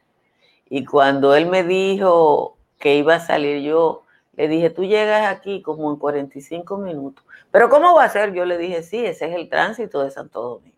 y 0.69 0.85
cuando 0.85 1.35
él 1.35 1.47
me 1.47 1.65
dijo 1.65 2.59
que 2.79 2.95
iba 2.95 3.15
a 3.15 3.21
salir 3.21 3.63
yo, 3.63 4.05
le 4.35 4.49
dije, 4.49 4.71
tú 4.71 4.85
llegas 4.85 5.31
aquí 5.31 5.63
como 5.63 5.91
en 5.91 5.97
45 5.97 6.79
minutos. 6.79 7.25
Pero 7.51 7.69
¿cómo 7.69 7.95
va 7.95 8.05
a 8.05 8.09
ser? 8.09 8.33
Yo 8.33 8.45
le 8.45 8.59
dije, 8.59 8.83
sí, 8.83 9.05
ese 9.05 9.27
es 9.27 9.35
el 9.35 9.49
tránsito 9.49 10.03
de 10.03 10.11
Santo 10.11 10.43
Domingo. 10.43 10.77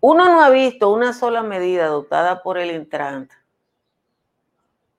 Uno 0.00 0.26
no 0.26 0.42
ha 0.42 0.50
visto 0.50 0.90
una 0.90 1.12
sola 1.12 1.42
medida 1.42 1.86
adoptada 1.86 2.42
por 2.42 2.58
el 2.58 2.70
Intran 2.70 3.28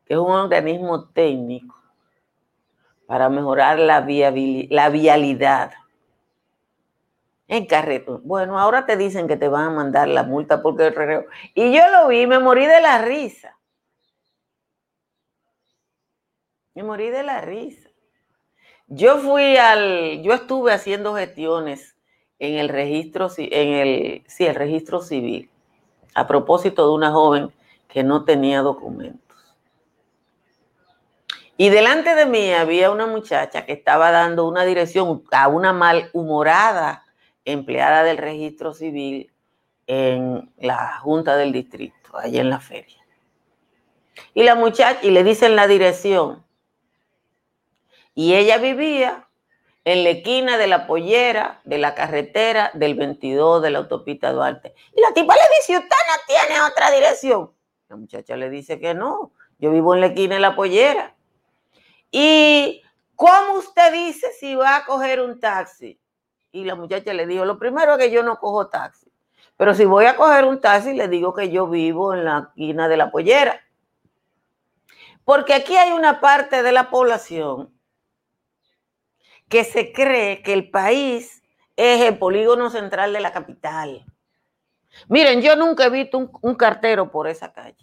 que 0.08 0.13
es 0.13 0.20
un 0.20 0.32
organismo 0.32 1.10
técnico 1.10 1.75
para 3.06 3.30
mejorar 3.30 3.77
la, 3.77 4.06
la 4.70 4.89
vialidad 4.89 5.74
en 7.48 7.66
carreto. 7.66 8.22
Bueno, 8.24 8.58
ahora 8.60 8.86
te 8.86 8.96
dicen 8.96 9.27
que 9.27 9.38
te 9.38 9.50
van 9.50 9.66
a 9.66 9.70
mandar 9.70 10.08
la 10.08 10.24
multa 10.24 10.62
porque 10.62 10.88
el. 10.88 11.25
Y 11.54 11.75
yo 11.75 11.82
lo 11.92 12.08
vi, 12.08 12.25
me 12.25 12.39
morí 12.39 12.66
de 12.66 12.82
la 12.82 13.00
risa. 13.00 13.56
Me 16.77 16.84
morí 16.84 17.10
de 17.10 17.24
la 17.24 17.41
risa. 17.41 17.89
Yo 18.86 19.17
fui 19.17 19.57
al, 19.57 20.22
yo 20.22 20.34
estuve 20.34 20.72
haciendo 20.72 21.15
gestiones 21.15 21.96
en 22.38 22.60
el 22.60 22.69
registro, 22.69 23.29
en 23.36 23.69
el, 23.69 24.24
sí, 24.27 24.46
el 24.46 24.53
registro 24.53 25.01
civil, 25.01 25.50
a 26.13 26.27
propósito 26.27 26.88
de 26.88 26.93
una 26.93 27.12
joven 27.12 27.51
que 27.88 28.03
no 28.03 28.25
tenía 28.25 28.62
documentos. 28.62 29.57
Y 31.57 31.69
delante 31.69 32.13
de 32.13 32.27
mí 32.27 32.53
había 32.53 32.91
una 32.91 33.07
muchacha 33.07 33.65
que 33.65 33.74
estaba 33.74 34.12
dando 34.12 34.48
una 34.48 34.63
dirección 34.63 35.24
a 35.31 35.48
una 35.48 35.74
malhumorada 35.74 37.05
empleada 37.43 38.03
del 38.03 38.17
registro 38.17 38.75
civil 38.75 39.34
en 39.88 40.53
la 40.60 41.00
Junta 41.00 41.38
del 41.38 41.53
Distrito, 41.53 42.15
allí 42.19 42.38
en 42.38 42.51
la 42.51 42.60
feria. 42.60 43.03
Y 44.36 44.43
la 44.43 44.53
muchacha, 44.53 45.00
y 45.01 45.10
le 45.10 45.24
dicen 45.24 45.55
la 45.55 45.65
dirección. 45.65 46.46
Y 48.17 48.33
ella 48.33 48.57
vivía 48.57 49.27
en 49.86 50.03
la 50.03 50.09
esquina 50.09 50.57
de 50.57 50.65
la 50.65 50.88
pollera, 50.88 51.62
de 51.65 51.77
la 51.77 51.93
carretera 51.93 52.71
del 52.74 52.95
22 52.95 53.62
de 53.62 53.69
la 53.69 53.77
autopista 53.77 54.31
Duarte. 54.31 54.74
Y 54.95 55.01
la 55.01 55.13
tipa 55.13 55.36
le 55.36 55.41
dice, 55.55 55.77
usted 55.77 55.88
no 55.88 56.24
tiene 56.25 56.62
otra 56.62 56.89
dirección. 56.89 57.51
La 57.88 57.95
muchacha 57.95 58.36
le 58.36 58.50
dice 58.50 58.79
que 58.79 58.95
no, 58.95 59.33
yo 59.59 59.69
vivo 59.69 59.93
en 59.93 60.01
la 60.01 60.07
esquina 60.07 60.33
de 60.33 60.41
la 60.41 60.55
pollera. 60.55 61.15
¿Y 62.09 62.81
cómo 63.15 63.53
usted 63.59 63.93
dice 63.93 64.31
si 64.39 64.55
va 64.55 64.77
a 64.77 64.86
coger 64.86 65.21
un 65.21 65.39
taxi? 65.39 66.00
Y 66.51 66.63
la 66.63 66.74
muchacha 66.74 67.13
le 67.13 67.27
dijo, 67.27 67.45
lo 67.45 67.59
primero 67.59 67.91
es 67.91 67.97
que 68.00 68.09
yo 68.09 68.24
no 68.24 68.39
cojo 68.39 68.67
taxi. 68.67 69.12
Pero 69.57 69.75
si 69.75 69.86
voy 69.86 70.05
a 70.05 70.15
coger 70.15 70.45
un 70.45 70.59
taxi, 70.59 70.93
le 70.93 71.07
digo 71.07 71.36
que 71.36 71.51
yo 71.51 71.67
vivo 71.67 72.15
en 72.15 72.25
la 72.25 72.47
esquina 72.50 72.88
de 72.88 72.97
la 72.97 73.12
pollera. 73.12 73.62
Porque 75.24 75.53
aquí 75.53 75.77
hay 75.77 75.91
una 75.91 76.19
parte 76.19 76.63
de 76.63 76.71
la 76.71 76.89
población 76.89 77.76
que 79.50 79.63
se 79.63 79.92
cree 79.94 80.42
que 80.42 80.54
el 80.54 80.70
país 80.70 81.44
es 81.75 82.01
el 82.01 82.18
polígono 82.18 82.70
central 82.70 83.13
de 83.13 83.20
la 83.20 83.32
capital. 83.32 84.06
Miren, 85.08 85.42
yo 85.42 85.56
nunca 85.56 85.86
he 85.86 85.89
visto 85.89 86.30
un, 86.42 86.56
cartero 86.56 87.12
por 87.12 87.27
esa 87.27 87.54
calle. 87.54 87.77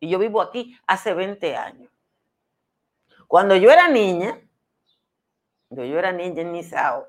Y 0.00 0.08
yo 0.08 0.18
vivo 0.18 0.42
aquí 0.42 0.76
hace 0.86 1.14
20 1.14 1.56
años. 1.56 1.90
Cuando 3.28 3.54
yo 3.56 3.70
era 3.70 3.88
niña, 3.88 4.38
yo, 5.70 5.84
yo 5.84 5.98
era 5.98 6.10
niña 6.12 6.42
en 6.42 6.52
Nizao, 6.52 7.06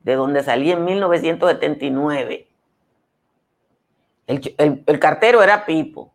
de 0.00 0.14
donde 0.16 0.42
salí 0.42 0.72
en 0.72 0.84
1979, 0.84 2.48
el, 4.26 4.84
el 4.86 4.98
cartero 4.98 5.42
era 5.42 5.64
Pipo. 5.64 6.12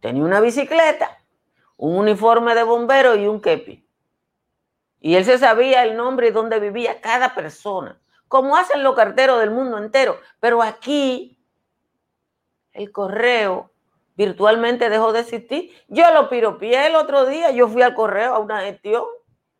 Tenía 0.00 0.24
una 0.24 0.40
bicicleta, 0.40 1.22
un 1.76 1.96
uniforme 1.96 2.54
de 2.54 2.64
bombero 2.64 3.14
y 3.16 3.26
un 3.26 3.40
kepi. 3.40 3.81
Y 5.02 5.16
él 5.16 5.24
se 5.26 5.36
sabía 5.36 5.82
el 5.82 5.96
nombre 5.96 6.28
y 6.28 6.30
dónde 6.30 6.60
vivía 6.60 7.02
cada 7.02 7.34
persona, 7.34 8.00
como 8.28 8.56
hacen 8.56 8.82
los 8.82 8.94
carteros 8.94 9.40
del 9.40 9.50
mundo 9.50 9.76
entero. 9.76 10.18
Pero 10.40 10.62
aquí 10.62 11.38
el 12.72 12.90
correo 12.92 13.70
virtualmente 14.16 14.88
dejó 14.88 15.12
de 15.12 15.20
existir. 15.20 15.70
Yo 15.88 16.10
lo 16.14 16.30
piropié 16.30 16.86
el 16.86 16.96
otro 16.96 17.26
día, 17.26 17.50
yo 17.50 17.68
fui 17.68 17.82
al 17.82 17.94
correo 17.94 18.34
a 18.34 18.38
una 18.38 18.60
gestión, 18.60 19.04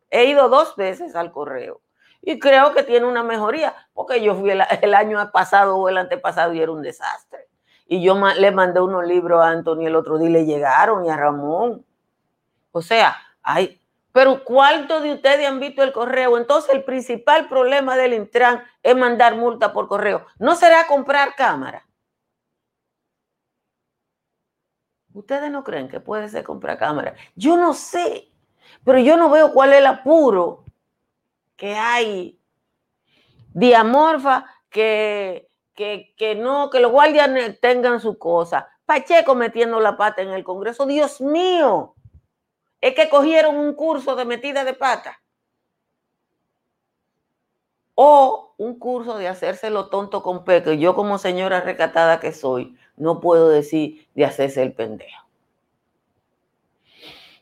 he 0.09 0.25
ido 0.25 0.49
dos 0.49 0.75
veces 0.75 1.15
al 1.15 1.31
correo 1.31 1.81
y 2.25 2.39
creo 2.39 2.73
que 2.73 2.83
tiene 2.83 3.05
una 3.05 3.21
mejoría, 3.21 3.75
porque 3.93 4.23
yo 4.23 4.33
fui 4.35 4.49
el, 4.49 4.93
año 4.93 5.29
pasado 5.31 5.75
o 5.75 5.89
el 5.89 5.97
antepasado 5.97 6.53
y 6.53 6.61
era 6.61 6.71
un 6.71 6.81
desastre. 6.81 7.49
Y 7.85 8.01
yo 8.01 8.15
le 8.15 8.51
mandé 8.51 8.79
unos 8.79 9.05
libros 9.05 9.43
a 9.43 9.49
Antonio 9.49 9.89
el 9.89 9.95
otro 9.97 10.17
día 10.17 10.29
y 10.29 10.31
le 10.31 10.45
llegaron 10.45 11.05
y 11.05 11.09
a 11.09 11.17
Ramón. 11.17 11.85
O 12.71 12.81
sea, 12.81 13.17
hay, 13.41 13.77
pero 14.13 14.43
¿cuántos 14.43 15.01
de 15.01 15.11
ustedes 15.11 15.45
han 15.45 15.59
visto 15.59 15.83
el 15.83 15.91
correo? 15.91 16.37
Entonces 16.37 16.73
el 16.73 16.83
principal 16.83 17.49
problema 17.49 17.97
del 17.97 18.13
Intran 18.13 18.63
es 18.83 18.95
mandar 18.95 19.35
multa 19.35 19.73
por 19.73 19.87
correo. 19.87 20.27
¿No 20.37 20.55
será 20.55 20.85
comprar 20.87 21.35
cámara? 21.35 21.85
¿Ustedes 25.13 25.51
no 25.51 25.63
creen 25.63 25.89
que 25.89 25.99
puede 25.99 26.29
ser 26.29 26.43
comprar 26.43 26.77
cámara? 26.77 27.15
Yo 27.35 27.57
no 27.57 27.73
sé, 27.73 28.31
pero 28.85 28.99
yo 28.99 29.17
no 29.17 29.31
veo 29.31 29.51
cuál 29.51 29.73
es 29.73 29.79
el 29.79 29.87
apuro 29.87 30.63
que 31.55 31.75
hay 31.75 32.39
diamorfa 33.53 34.45
que, 34.69 35.49
que, 35.73 36.13
que 36.17 36.35
no, 36.35 36.69
que 36.69 36.79
los 36.79 36.91
guardias 36.91 37.29
tengan 37.61 37.99
su 37.99 38.19
cosa. 38.19 38.69
Pacheco 38.85 39.33
metiendo 39.33 39.79
la 39.79 39.97
pata 39.97 40.21
en 40.21 40.29
el 40.29 40.43
Congreso. 40.43 40.85
Dios 40.85 41.19
mío, 41.19 41.95
es 42.83 42.95
que 42.95 43.07
cogieron 43.07 43.55
un 43.55 43.75
curso 43.75 44.13
de 44.17 44.25
metida 44.25 44.65
de 44.65 44.73
pata. 44.73 45.21
O 47.95 48.55
un 48.57 48.77
curso 48.77 49.17
de 49.17 49.29
hacerse 49.29 49.69
lo 49.69 49.87
tonto 49.87 50.21
con 50.21 50.43
peque. 50.43 50.77
Yo 50.77 50.93
como 50.93 51.17
señora 51.17 51.61
recatada 51.61 52.19
que 52.19 52.33
soy, 52.33 52.77
no 52.97 53.21
puedo 53.21 53.47
decir 53.47 54.05
de 54.15 54.25
hacerse 54.25 54.61
el 54.61 54.73
pendejo. 54.73 55.23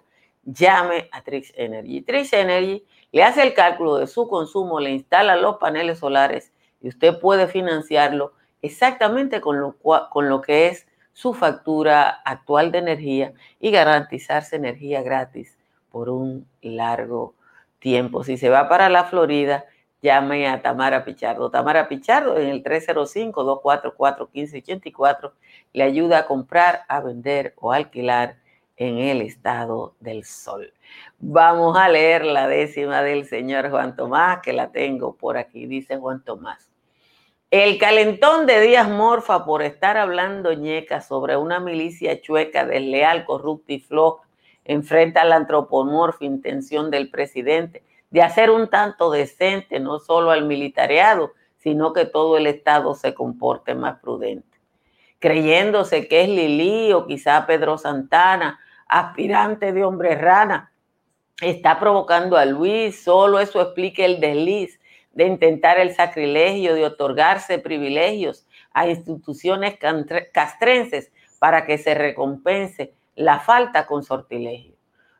llame 0.44 1.08
a 1.12 1.22
Trix 1.22 1.54
Energy. 1.56 2.02
Trix 2.02 2.34
Energy 2.34 2.84
le 3.15 3.24
hace 3.24 3.41
el 3.43 3.53
cálculo 3.53 3.95
de 3.95 4.07
su 4.07 4.27
consumo, 4.27 4.81
le 4.81 4.91
instala 4.91 5.38
los 5.38 5.55
paneles 5.55 6.00
solares 6.00 6.51
y 6.81 6.89
usted 6.89 7.17
puede 7.17 7.48
financiarlo 7.48 8.34
exactamente 8.62 9.39
con 9.39 9.62
lo, 9.62 9.77
con 10.10 10.27
lo 10.27 10.41
que 10.41 10.67
es 10.67 10.86
su 11.13 11.34
factura 11.34 12.10
actual 12.25 12.74
de 12.74 12.79
energía 12.79 13.31
y 13.62 13.72
garantizarse 13.72 14.57
energía 14.57 15.01
gratis 15.01 15.57
por 15.93 16.10
un 16.10 16.45
largo 16.62 17.36
tiempo. 17.79 18.25
Si 18.25 18.36
se 18.36 18.50
va 18.50 18.67
para 18.67 18.89
la 18.89 19.05
Florida, 19.05 19.63
llame 20.01 20.50
a 20.50 20.62
Tamara 20.62 21.05
Pichardo. 21.05 21.50
Tamara 21.50 21.88
Pichardo 21.88 22.36
en 22.36 22.50
el 22.50 22.65
305-244-1584 22.65 25.31
le 25.72 25.84
ayuda 25.84 26.17
a 26.17 26.25
comprar, 26.25 26.81
a 26.89 27.00
vender 27.00 27.53
o 27.55 27.72
alquilar 27.72 28.43
en 28.77 28.98
el 28.98 29.22
estado 29.22 29.96
del 30.00 30.24
sol. 30.25 30.74
Vamos 31.20 31.77
a 31.77 31.89
leer 31.89 32.25
la 32.25 32.48
décima 32.48 33.01
del 33.01 33.25
señor 33.25 33.70
Juan 33.70 33.96
Tomás, 33.96 34.39
que 34.41 34.53
la 34.53 34.72
tengo 34.72 35.15
por 35.15 35.38
aquí, 35.38 35.65
dice 35.65 35.98
Juan 35.98 36.24
Tomás. 36.24 36.70
El 37.51 37.77
calentón 37.77 38.46
de 38.48 38.60
Díaz 38.60 38.89
Morfa 38.89 39.46
por 39.46 39.62
estar 39.62 39.98
hablando 39.98 40.51
ñeca 40.53 41.00
sobre 41.00 41.38
una 41.38 41.60
milicia 41.60 42.20
chueca 42.20 42.65
desleal, 42.65 43.24
corrupta 43.25 43.74
y 43.74 43.79
floja 43.79 44.25
enfrenta 44.65 45.24
la 45.24 45.38
antropomorfa 45.38 46.25
intención 46.25 46.89
del 46.89 47.10
presidente 47.10 47.84
de 48.10 48.24
hacer 48.24 48.50
un 48.50 48.67
tanto 48.70 49.12
decente 49.12 49.79
no 49.79 50.00
solo 50.00 50.32
al 50.32 50.46
militareado, 50.46 51.34
sino 51.58 51.94
que 51.94 52.05
todo 52.05 52.38
el 52.38 52.48
Estado 52.48 52.96
se 52.96 53.13
comporte 53.13 53.75
más 53.75 54.00
prudente. 54.00 54.58
Creyéndose 55.20 56.08
que 56.08 56.22
es 56.22 56.29
Lili 56.29 56.94
o 56.94 57.05
quizá 57.05 57.46
Pedro 57.48 57.77
Santana, 57.77 58.60
aspirante 58.88 59.74
de 59.74 59.84
hombre 59.84 60.15
rana, 60.15 60.72
está 61.42 61.80
provocando 61.80 62.38
a 62.38 62.46
Luis, 62.46 63.04
solo 63.04 63.39
eso 63.39 63.62
explica 63.62 64.06
el 64.06 64.20
desliz 64.20 64.80
de 65.12 65.25
intentar 65.25 65.80
el 65.80 65.94
sacrilegio, 65.94 66.75
de 66.75 66.86
otorgarse 66.86 67.60
privilegios 67.60 68.46
a 68.74 68.88
instituciones 68.88 69.77
castrenses 70.34 71.12
para 71.39 71.65
que 71.65 71.77
se 71.77 71.94
recompense 71.94 72.94
la 73.15 73.39
falta 73.39 73.88
con 73.88 74.04
sortilegio. 74.04 74.75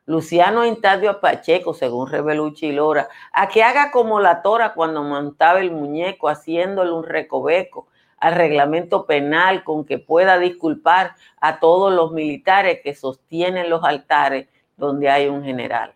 Luciano 0.05 0.65
Intadio 0.65 1.09
a 1.09 1.20
Pacheco, 1.20 1.74
según 1.74 2.09
Reveluchi 2.09 2.72
Lora, 2.72 3.07
a 3.31 3.48
que 3.48 3.63
haga 3.63 3.89
como 3.89 4.20
la 4.20 4.44
tora 4.44 4.74
cuando 4.74 5.01
montaba 5.01 5.59
el 5.59 5.72
muñeco, 5.72 6.29
haciéndole 6.29 6.92
un 6.92 7.03
recoveco 7.03 7.87
al 8.17 8.35
reglamento 8.35 9.05
penal 9.05 9.63
con 9.63 9.85
que 9.85 9.99
pueda 9.99 10.39
disculpar 10.39 11.15
a 11.39 11.59
todos 11.59 11.93
los 11.93 12.11
militares 12.11 12.79
que 12.83 12.95
sostienen 12.95 13.69
los 13.69 13.83
altares 13.83 14.47
donde 14.77 15.09
hay 15.09 15.27
un 15.27 15.43
general 15.43 15.95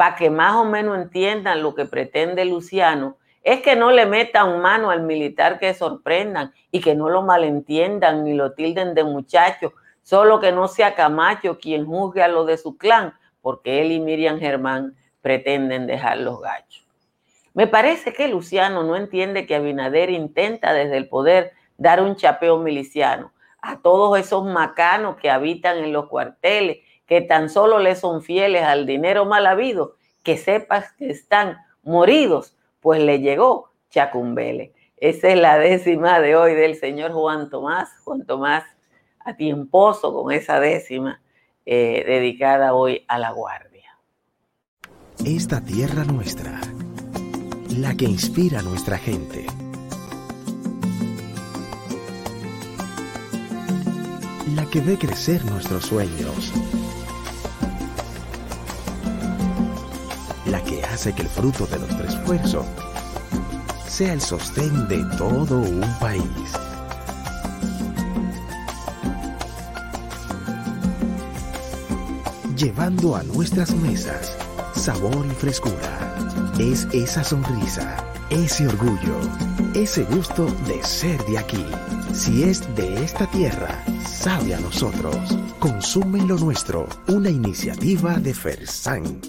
para 0.00 0.16
que 0.16 0.30
más 0.30 0.56
o 0.56 0.64
menos 0.64 0.96
entiendan 0.96 1.62
lo 1.62 1.74
que 1.74 1.84
pretende 1.84 2.46
Luciano, 2.46 3.18
es 3.42 3.60
que 3.60 3.76
no 3.76 3.90
le 3.90 4.06
metan 4.06 4.62
mano 4.62 4.88
al 4.88 5.02
militar 5.02 5.58
que 5.58 5.74
sorprendan 5.74 6.54
y 6.70 6.80
que 6.80 6.94
no 6.94 7.10
lo 7.10 7.20
malentiendan 7.20 8.24
ni 8.24 8.32
lo 8.32 8.54
tilden 8.54 8.94
de 8.94 9.04
muchacho, 9.04 9.74
solo 10.00 10.40
que 10.40 10.52
no 10.52 10.68
sea 10.68 10.94
Camacho 10.94 11.58
quien 11.58 11.84
juzgue 11.84 12.22
a 12.22 12.28
lo 12.28 12.46
de 12.46 12.56
su 12.56 12.78
clan, 12.78 13.12
porque 13.42 13.82
él 13.82 13.92
y 13.92 14.00
Miriam 14.00 14.38
Germán 14.38 14.96
pretenden 15.20 15.86
dejar 15.86 16.16
los 16.16 16.40
gachos. 16.40 16.79
Me 17.54 17.66
parece 17.66 18.12
que 18.12 18.28
Luciano 18.28 18.82
no 18.82 18.96
entiende 18.96 19.46
que 19.46 19.56
Abinader 19.56 20.10
intenta 20.10 20.72
desde 20.72 20.96
el 20.96 21.08
poder 21.08 21.52
dar 21.76 22.02
un 22.02 22.16
chapeo 22.16 22.58
miliciano 22.58 23.32
a 23.60 23.80
todos 23.80 24.18
esos 24.18 24.44
macanos 24.44 25.16
que 25.16 25.30
habitan 25.30 25.78
en 25.78 25.92
los 25.92 26.08
cuarteles 26.08 26.78
que 27.06 27.20
tan 27.20 27.50
solo 27.50 27.80
le 27.80 27.96
son 27.96 28.22
fieles 28.22 28.62
al 28.62 28.86
dinero 28.86 29.24
mal 29.24 29.46
habido, 29.46 29.96
que 30.22 30.36
sepas 30.36 30.92
que 30.92 31.10
están 31.10 31.58
moridos, 31.82 32.56
pues 32.78 33.02
le 33.02 33.18
llegó 33.18 33.72
Chacumbele. 33.90 34.72
Esa 34.96 35.30
es 35.30 35.36
la 35.36 35.58
décima 35.58 36.20
de 36.20 36.36
hoy 36.36 36.54
del 36.54 36.76
señor 36.76 37.10
Juan 37.10 37.50
Tomás, 37.50 37.90
Juan 38.04 38.24
Tomás 38.26 38.64
a 39.18 39.34
tiemposo 39.34 40.14
con 40.14 40.32
esa 40.32 40.60
décima 40.60 41.20
eh, 41.66 42.04
dedicada 42.06 42.74
hoy 42.74 43.04
a 43.08 43.18
la 43.18 43.32
guardia. 43.32 43.98
Esta 45.24 45.60
tierra 45.60 46.04
nuestra, 46.04 46.60
la 47.70 47.96
que 47.96 48.04
inspira 48.04 48.60
a 48.60 48.62
nuestra 48.62 48.98
gente. 48.98 49.46
La 54.54 54.66
que 54.66 54.80
ve 54.80 54.98
crecer 54.98 55.44
nuestros 55.44 55.86
sueños 55.86 56.52
la 60.50 60.62
que 60.64 60.82
hace 60.82 61.12
que 61.12 61.22
el 61.22 61.28
fruto 61.28 61.64
de 61.66 61.78
nuestro 61.78 62.08
esfuerzo 62.08 62.64
sea 63.86 64.12
el 64.12 64.20
sostén 64.20 64.88
de 64.88 65.04
todo 65.16 65.58
un 65.58 65.86
país. 66.00 66.24
Llevando 72.56 73.14
a 73.14 73.22
nuestras 73.22 73.70
mesas 73.76 74.36
sabor 74.74 75.24
y 75.26 75.34
frescura. 75.34 76.09
Es 76.60 76.86
esa 76.92 77.24
sonrisa, 77.24 77.96
ese 78.28 78.68
orgullo, 78.68 79.18
ese 79.74 80.02
gusto 80.04 80.44
de 80.66 80.84
ser 80.84 81.18
de 81.24 81.38
aquí. 81.38 81.64
Si 82.12 82.42
es 82.42 82.62
de 82.76 83.02
esta 83.02 83.26
tierra, 83.28 83.82
sabe 84.06 84.54
a 84.54 84.60
nosotros. 84.60 85.16
Consume 85.58 86.20
lo 86.26 86.36
nuestro, 86.36 86.86
una 87.08 87.30
iniciativa 87.30 88.18
de 88.18 88.34
Fersan. 88.34 89.22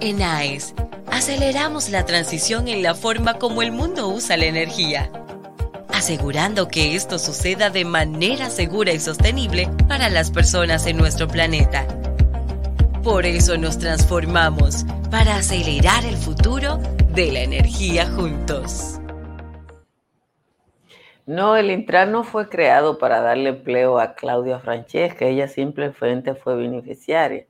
En 0.00 0.20
AES, 0.20 0.74
aceleramos 1.10 1.88
la 1.88 2.04
transición 2.04 2.68
en 2.68 2.82
la 2.82 2.94
forma 2.94 3.38
como 3.38 3.62
el 3.62 3.72
mundo 3.72 4.08
usa 4.08 4.36
la 4.36 4.44
energía, 4.44 5.10
asegurando 5.88 6.68
que 6.68 6.96
esto 6.96 7.18
suceda 7.18 7.70
de 7.70 7.86
manera 7.86 8.50
segura 8.50 8.92
y 8.92 9.00
sostenible 9.00 9.70
para 9.88 10.10
las 10.10 10.30
personas 10.30 10.84
en 10.84 10.98
nuestro 10.98 11.28
planeta. 11.28 11.86
Por 13.02 13.24
eso 13.24 13.56
nos 13.56 13.78
transformamos, 13.78 14.84
para 15.10 15.36
acelerar 15.36 16.04
el 16.04 16.16
futuro 16.16 16.78
de 17.14 17.32
la 17.32 17.40
energía 17.40 18.08
juntos. 18.10 19.00
No, 21.26 21.56
el 21.56 21.70
Intran 21.70 22.12
no 22.12 22.22
fue 22.22 22.48
creado 22.48 22.98
para 22.98 23.20
darle 23.20 23.50
empleo 23.50 23.98
a 23.98 24.14
Claudia 24.14 24.60
Francesca, 24.60 25.26
ella 25.26 25.48
simplemente 25.48 26.34
fue 26.34 26.54
beneficiaria. 26.54 27.46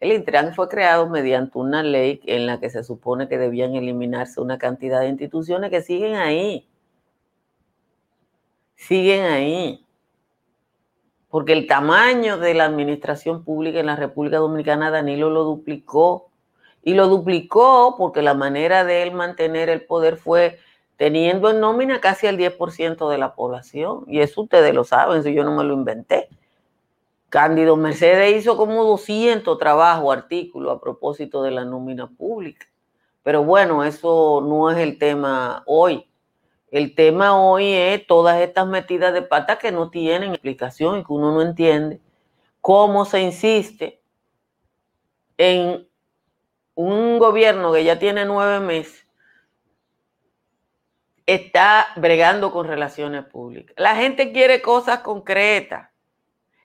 El 0.00 0.12
Intran 0.12 0.52
fue 0.54 0.68
creado 0.68 1.08
mediante 1.08 1.58
una 1.58 1.82
ley 1.82 2.20
en 2.26 2.46
la 2.46 2.58
que 2.58 2.70
se 2.70 2.82
supone 2.82 3.28
que 3.28 3.38
debían 3.38 3.76
eliminarse 3.76 4.40
una 4.40 4.58
cantidad 4.58 5.00
de 5.00 5.08
instituciones 5.08 5.70
que 5.70 5.82
siguen 5.82 6.16
ahí. 6.16 6.68
Siguen 8.74 9.24
ahí. 9.24 9.86
Porque 11.30 11.52
el 11.52 11.66
tamaño 11.66 12.36
de 12.38 12.54
la 12.54 12.64
administración 12.64 13.44
pública 13.44 13.78
en 13.78 13.86
la 13.86 13.96
República 13.96 14.38
Dominicana, 14.38 14.90
Danilo 14.90 15.30
lo 15.30 15.44
duplicó. 15.44 16.30
Y 16.86 16.94
lo 16.94 17.08
duplicó 17.08 17.96
porque 17.98 18.22
la 18.22 18.34
manera 18.34 18.84
de 18.84 19.02
él 19.02 19.10
mantener 19.10 19.68
el 19.68 19.84
poder 19.84 20.18
fue 20.18 20.60
teniendo 20.96 21.50
en 21.50 21.58
nómina 21.58 22.00
casi 22.00 22.28
el 22.28 22.38
10% 22.38 23.10
de 23.10 23.18
la 23.18 23.34
población. 23.34 24.04
Y 24.06 24.20
eso 24.20 24.42
ustedes 24.42 24.72
lo 24.72 24.84
saben, 24.84 25.24
si 25.24 25.34
yo 25.34 25.42
no 25.42 25.56
me 25.56 25.64
lo 25.64 25.74
inventé. 25.74 26.28
Cándido 27.28 27.74
Mercedes 27.74 28.36
hizo 28.36 28.56
como 28.56 28.84
200 28.84 29.58
trabajos, 29.58 30.16
artículos 30.16 30.76
a 30.76 30.80
propósito 30.80 31.42
de 31.42 31.50
la 31.50 31.64
nómina 31.64 32.06
pública. 32.06 32.68
Pero 33.24 33.42
bueno, 33.42 33.82
eso 33.82 34.40
no 34.46 34.70
es 34.70 34.78
el 34.78 34.96
tema 34.96 35.64
hoy. 35.66 36.06
El 36.70 36.94
tema 36.94 37.36
hoy 37.36 37.72
es 37.72 38.06
todas 38.06 38.40
estas 38.40 38.68
metidas 38.68 39.12
de 39.12 39.22
pata 39.22 39.58
que 39.58 39.72
no 39.72 39.90
tienen 39.90 40.30
explicación 40.30 41.00
y 41.00 41.04
que 41.04 41.12
uno 41.12 41.32
no 41.32 41.42
entiende 41.42 42.00
cómo 42.60 43.04
se 43.04 43.22
insiste 43.22 44.00
en 45.36 45.84
un 46.76 47.18
gobierno 47.18 47.72
que 47.72 47.82
ya 47.82 47.98
tiene 47.98 48.24
nueve 48.24 48.60
meses 48.60 49.06
está 51.24 51.88
bregando 51.96 52.52
con 52.52 52.68
relaciones 52.68 53.24
públicas. 53.24 53.74
La 53.76 53.96
gente 53.96 54.30
quiere 54.30 54.62
cosas 54.62 55.00
concretas. 55.00 55.90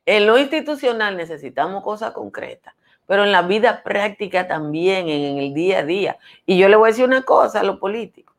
En 0.06 0.28
lo 0.28 0.38
institucional 0.38 1.17
necesitamos 1.17 1.84
cosas 1.84 2.12
concretas, 2.12 2.76
pero 3.08 3.24
en 3.24 3.32
la 3.32 3.41
vida 3.41 3.82
práctica 3.84 4.47
también, 4.47 5.08
en 5.10 5.38
el 5.38 5.54
día 5.54 5.80
a 5.80 5.84
día. 5.84 6.17
Y 6.45 6.58
yo 6.60 6.67
le 6.67 6.76
voy 6.76 6.89
a 6.89 6.91
decir 6.91 7.06
una 7.06 7.24
cosa 7.24 7.62
a 7.62 7.63
los 7.63 7.80
políticos. 7.80 8.36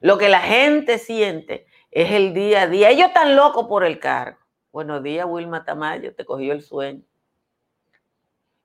Lo 0.00 0.18
que 0.18 0.28
la 0.28 0.40
gente 0.40 0.98
siente 0.98 1.66
es 1.90 2.12
el 2.12 2.34
día 2.34 2.62
a 2.62 2.66
día. 2.66 2.90
Ellos 2.90 3.08
están 3.08 3.34
locos 3.34 3.66
por 3.66 3.82
el 3.82 3.98
cargo. 3.98 4.38
Buenos 4.72 5.02
días, 5.02 5.26
Wilma 5.26 5.64
Tamayo, 5.64 6.14
te 6.14 6.26
cogió 6.26 6.52
el 6.52 6.62
sueño. 6.62 7.02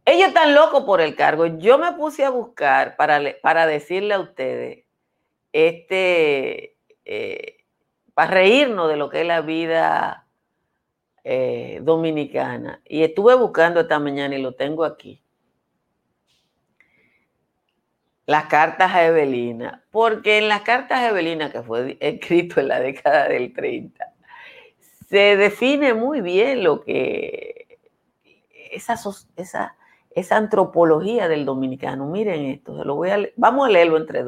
Ellos 0.06 0.30
están 0.30 0.56
locos 0.56 0.84
por 0.84 1.02
el 1.02 1.16
cargo. 1.16 1.46
Yo 1.46 1.78
me 1.78 1.94
puse 1.94 2.26
a 2.26 2.30
buscar 2.30 2.96
para, 2.96 3.22
para 3.42 3.68
decirle 3.68 4.16
a 4.16 4.20
ustedes, 4.20 4.86
este, 5.54 6.76
eh, 7.06 7.58
para 8.14 8.32
reírnos 8.32 8.90
de 8.90 8.98
lo 8.98 9.10
que 9.10 9.22
es 9.22 9.28
la 9.28 9.42
vida 9.42 10.28
eh, 11.24 11.80
dominicana. 11.84 12.82
Y 12.86 13.04
estuve 13.04 13.36
buscando 13.36 13.82
esta 13.82 14.00
mañana 14.00 14.36
y 14.36 14.42
lo 14.42 14.54
tengo 14.56 14.86
aquí. 14.86 15.22
Las 18.26 18.46
cartas 18.46 18.94
a 18.94 19.06
Evelina, 19.06 19.84
porque 19.92 20.38
en 20.38 20.48
las 20.48 20.62
cartas 20.62 21.00
a 21.00 21.10
Evelina, 21.10 21.52
que 21.52 21.62
fue 21.62 21.98
escrito 22.00 22.60
en 22.60 22.70
la 22.70 22.80
década 22.80 23.28
del 23.28 23.54
30, 23.54 24.14
se 25.10 25.36
define 25.36 25.94
muy 25.94 26.22
bien 26.22 26.64
lo 26.64 26.82
que 26.82 27.80
esa, 28.72 28.96
esa, 29.36 29.76
esa 30.15 30.38
antropología 30.38 31.28
del 31.28 31.45
dominicano. 31.45 32.08
Miren 32.08 32.45
esto, 32.45 32.84
lo 32.84 32.95
voy 32.95 33.10
a 33.10 33.19
vamos 33.36 33.67
a 33.67 33.71
leerlo 33.71 33.97
entre, 33.97 34.26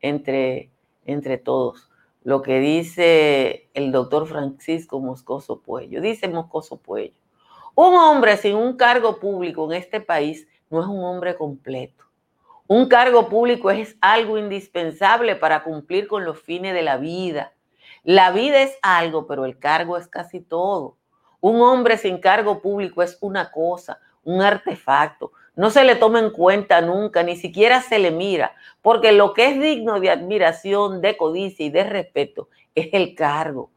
entre, 0.00 0.70
entre 1.04 1.38
todos. 1.38 1.90
Lo 2.22 2.42
que 2.42 2.58
dice 2.58 3.68
el 3.74 3.92
doctor 3.92 4.26
Francisco 4.26 5.00
Moscoso 5.00 5.60
Puello. 5.60 6.00
Dice 6.00 6.28
Moscoso 6.28 6.76
Puello, 6.78 7.14
un 7.74 7.94
hombre 7.94 8.36
sin 8.36 8.56
un 8.56 8.76
cargo 8.76 9.20
público 9.20 9.70
en 9.70 9.78
este 9.78 10.00
país 10.00 10.48
no 10.70 10.80
es 10.80 10.86
un 10.86 11.04
hombre 11.04 11.36
completo. 11.36 12.04
Un 12.68 12.88
cargo 12.88 13.28
público 13.28 13.70
es 13.70 13.96
algo 14.00 14.38
indispensable 14.38 15.36
para 15.36 15.62
cumplir 15.62 16.08
con 16.08 16.24
los 16.24 16.40
fines 16.40 16.74
de 16.74 16.82
la 16.82 16.96
vida. 16.96 17.52
La 18.02 18.32
vida 18.32 18.60
es 18.62 18.76
algo, 18.82 19.28
pero 19.28 19.44
el 19.44 19.58
cargo 19.58 19.96
es 19.96 20.08
casi 20.08 20.40
todo. 20.40 20.96
Un 21.40 21.60
hombre 21.60 21.96
sin 21.96 22.18
cargo 22.18 22.60
público 22.60 23.02
es 23.02 23.18
una 23.20 23.52
cosa, 23.52 24.00
un 24.26 24.42
artefacto. 24.42 25.32
No 25.54 25.70
se 25.70 25.84
le 25.84 25.94
toma 25.94 26.18
en 26.18 26.30
cuenta 26.30 26.82
nunca, 26.82 27.22
ni 27.22 27.36
siquiera 27.36 27.80
se 27.80 27.98
le 27.98 28.10
mira, 28.10 28.54
porque 28.82 29.12
lo 29.12 29.32
que 29.32 29.46
es 29.46 29.60
digno 29.60 29.98
de 30.00 30.10
admiración, 30.10 31.00
de 31.00 31.16
codicia 31.16 31.64
y 31.64 31.70
de 31.70 31.84
respeto 31.84 32.50
es 32.74 32.90
el 32.92 33.14
cargo. 33.14 33.70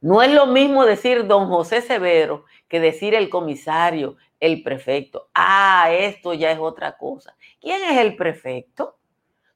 No 0.00 0.22
es 0.22 0.32
lo 0.32 0.46
mismo 0.46 0.84
decir 0.84 1.26
don 1.26 1.48
José 1.48 1.80
Severo 1.80 2.44
que 2.68 2.78
decir 2.78 3.14
el 3.16 3.30
comisario, 3.30 4.16
el 4.38 4.62
prefecto. 4.62 5.28
Ah, 5.34 5.88
esto 5.90 6.34
ya 6.34 6.52
es 6.52 6.58
otra 6.60 6.96
cosa. 6.96 7.34
¿Quién 7.60 7.82
es 7.82 7.98
el 7.98 8.14
prefecto? 8.14 8.96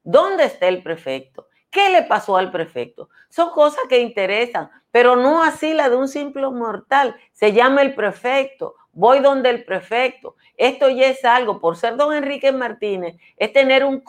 ¿Dónde 0.03 0.45
está 0.45 0.67
el 0.67 0.83
prefecto? 0.83 1.47
¿Qué 1.71 1.91
le 1.91 2.03
pasó 2.03 2.37
al 2.37 2.51
prefecto? 2.51 3.09
Son 3.29 3.51
cosas 3.51 3.85
que 3.89 4.01
interesan, 4.01 4.71
pero 4.91 5.17
no 5.17 5.43
así 5.43 5.75
la 5.75 5.89
de 5.89 5.97
un 5.97 6.09
simple 6.09 6.51
mortal. 6.51 7.17
Se 7.33 7.53
llama 7.53 7.83
el 7.83 7.95
prefecto. 7.95 8.75
Voy 8.93 9.21
donde 9.21 9.51
el 9.51 9.65
prefecto. 9.65 10.37
Esto 10.57 10.89
ya 10.91 11.09
es 11.09 11.25
algo. 11.25 11.61
Por 11.61 11.77
ser 11.77 11.97
don 11.97 12.15
Enrique 12.15 12.53
Martínez, 12.53 13.17
es 13.37 13.53
tener 13.53 13.85
un, 13.85 14.03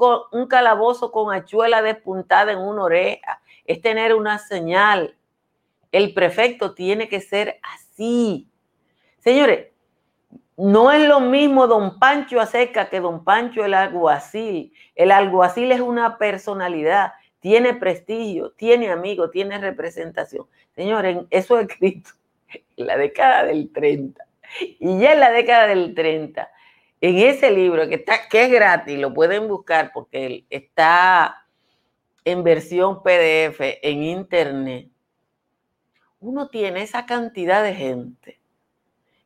calabozo 0.48 1.12
con 1.12 1.34
hachuela 1.34 1.82
despuntada 1.82 2.52
en 2.52 2.60
una 2.60 2.84
oreja. 2.84 3.42
Es 3.66 3.82
tener 3.82 4.14
una 4.14 4.40
señal. 4.40 5.16
El 5.92 6.14
prefecto 6.14 6.74
tiene 6.74 7.08
que 7.08 7.22
ser 7.22 7.60
así. 7.64 8.48
Señores, 9.20 9.68
no 10.58 10.92
es 10.92 11.08
lo 11.08 11.20
mismo 11.20 11.66
don 11.68 11.98
Pancho 11.98 12.40
Acerca 12.40 12.90
que 12.90 13.00
don 13.00 13.24
Pancho 13.24 13.64
el 13.64 13.74
alguacil. 13.74 14.74
El 14.96 15.12
alguacil 15.12 15.72
es 15.72 15.80
una 15.80 16.18
personalidad, 16.18 17.14
tiene 17.40 17.74
prestigio, 17.74 18.52
tiene 18.52 18.92
amigos, 18.92 19.32
tiene 19.32 19.58
representación. 19.58 20.46
Señores, 20.76 21.20
eso 21.30 21.58
es 21.58 21.70
escrito 21.70 22.12
en 22.78 22.88
la 22.88 22.98
década 22.98 23.46
del 23.46 23.72
30. 23.72 24.23
Y 24.80 25.00
ya 25.00 25.14
en 25.14 25.20
la 25.20 25.32
década 25.32 25.68
del 25.68 25.94
30, 25.94 26.50
en 27.02 27.18
ese 27.18 27.52
libro 27.52 27.88
que, 27.88 27.96
está, 27.96 28.28
que 28.30 28.46
es 28.46 28.52
gratis, 28.52 28.98
lo 28.98 29.14
pueden 29.14 29.48
buscar 29.48 29.92
porque 29.94 30.46
está 30.50 31.46
en 32.26 32.44
versión 32.44 33.04
PDF 33.04 33.60
en 33.82 34.04
internet, 34.04 34.90
uno 36.20 36.48
tiene 36.48 36.82
esa 36.82 37.06
cantidad 37.06 37.64
de 37.64 37.74
gente 37.74 38.40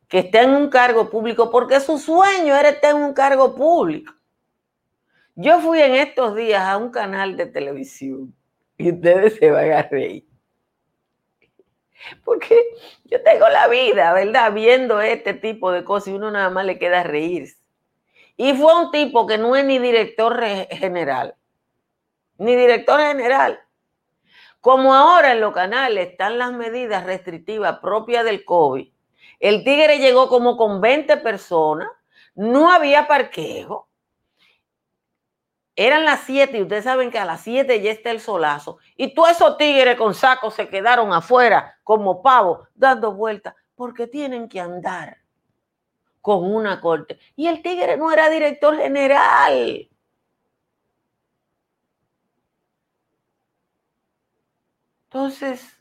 que 0.08 0.20
está 0.20 0.42
en 0.42 0.50
un 0.50 0.70
cargo 0.70 1.10
público, 1.10 1.50
porque 1.50 1.78
su 1.80 1.98
sueño 1.98 2.56
era 2.56 2.70
estar 2.70 2.96
en 2.96 3.02
un 3.02 3.12
cargo 3.12 3.54
público. 3.54 4.14
Yo 5.36 5.60
fui 5.60 5.80
en 5.80 5.94
estos 5.94 6.34
días 6.34 6.62
a 6.62 6.76
un 6.78 6.90
canal 6.90 7.36
de 7.36 7.46
televisión 7.46 8.34
y 8.76 8.90
ustedes 8.90 9.36
se 9.36 9.50
van 9.50 9.70
a 9.70 9.82
reír. 9.82 10.26
Porque 12.24 12.62
yo 13.04 13.22
tengo 13.22 13.48
la 13.48 13.68
vida, 13.68 14.12
¿verdad? 14.12 14.52
Viendo 14.52 15.00
este 15.00 15.34
tipo 15.34 15.70
de 15.72 15.84
cosas 15.84 16.08
y 16.08 16.12
uno 16.12 16.30
nada 16.30 16.50
más 16.50 16.64
le 16.64 16.78
queda 16.78 17.02
reírse. 17.02 17.56
Y 18.36 18.54
fue 18.54 18.72
un 18.80 18.90
tipo 18.90 19.26
que 19.26 19.36
no 19.36 19.56
es 19.56 19.64
ni 19.64 19.78
director 19.78 20.40
general, 20.70 21.34
ni 22.38 22.54
director 22.54 23.00
general. 23.00 23.60
Como 24.60 24.94
ahora 24.94 25.32
en 25.32 25.40
los 25.40 25.52
canales 25.52 26.10
están 26.10 26.38
las 26.38 26.52
medidas 26.52 27.04
restrictivas 27.04 27.78
propias 27.80 28.24
del 28.24 28.44
COVID, 28.44 28.88
el 29.40 29.64
tigre 29.64 29.98
llegó 29.98 30.28
como 30.28 30.56
con 30.56 30.80
20 30.80 31.16
personas, 31.18 31.88
no 32.34 32.70
había 32.70 33.08
parqueo. 33.08 33.87
Eran 35.80 36.04
las 36.04 36.22
7 36.24 36.58
y 36.58 36.62
ustedes 36.62 36.82
saben 36.82 37.08
que 37.08 37.20
a 37.20 37.24
las 37.24 37.42
7 37.42 37.80
ya 37.80 37.92
está 37.92 38.10
el 38.10 38.18
solazo. 38.18 38.78
Y 38.96 39.14
todos 39.14 39.30
esos 39.30 39.56
tigres 39.56 39.96
con 39.96 40.12
sacos 40.12 40.54
se 40.54 40.68
quedaron 40.68 41.12
afuera 41.12 41.78
como 41.84 42.20
pavos 42.20 42.66
dando 42.74 43.12
vueltas 43.12 43.54
porque 43.76 44.08
tienen 44.08 44.48
que 44.48 44.58
andar 44.58 45.18
con 46.20 46.52
una 46.52 46.80
corte. 46.80 47.20
Y 47.36 47.46
el 47.46 47.62
tigre 47.62 47.96
no 47.96 48.10
era 48.10 48.28
director 48.28 48.76
general. 48.76 49.88
Entonces, 55.04 55.77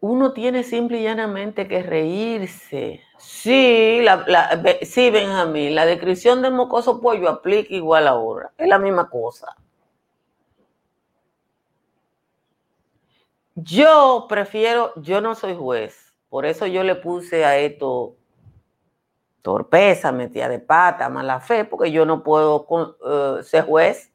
uno 0.00 0.32
tiene 0.32 0.64
simple 0.64 0.98
y 0.98 1.04
llanamente 1.04 1.68
que 1.68 1.82
reírse. 1.82 3.02
Sí, 3.18 4.00
sí, 4.82 5.10
Benjamín, 5.10 5.74
la 5.74 5.84
descripción 5.84 6.40
del 6.40 6.54
mocoso 6.54 7.00
pollo 7.00 7.28
aplica 7.28 7.74
igual 7.74 8.08
ahora. 8.08 8.50
Es 8.56 8.66
la 8.66 8.78
misma 8.78 9.10
cosa. 9.10 9.54
Yo 13.54 14.26
prefiero, 14.28 14.92
yo 14.96 15.20
no 15.20 15.34
soy 15.34 15.54
juez, 15.54 16.14
por 16.30 16.46
eso 16.46 16.66
yo 16.66 16.82
le 16.82 16.94
puse 16.94 17.44
a 17.44 17.58
esto 17.58 18.16
torpeza, 19.42 20.12
metida 20.12 20.48
de 20.48 20.60
pata, 20.60 21.08
mala 21.10 21.40
fe, 21.40 21.64
porque 21.64 21.90
yo 21.90 22.06
no 22.06 22.22
puedo 22.22 22.66
eh, 23.06 23.42
ser 23.42 23.66
juez. 23.66 24.12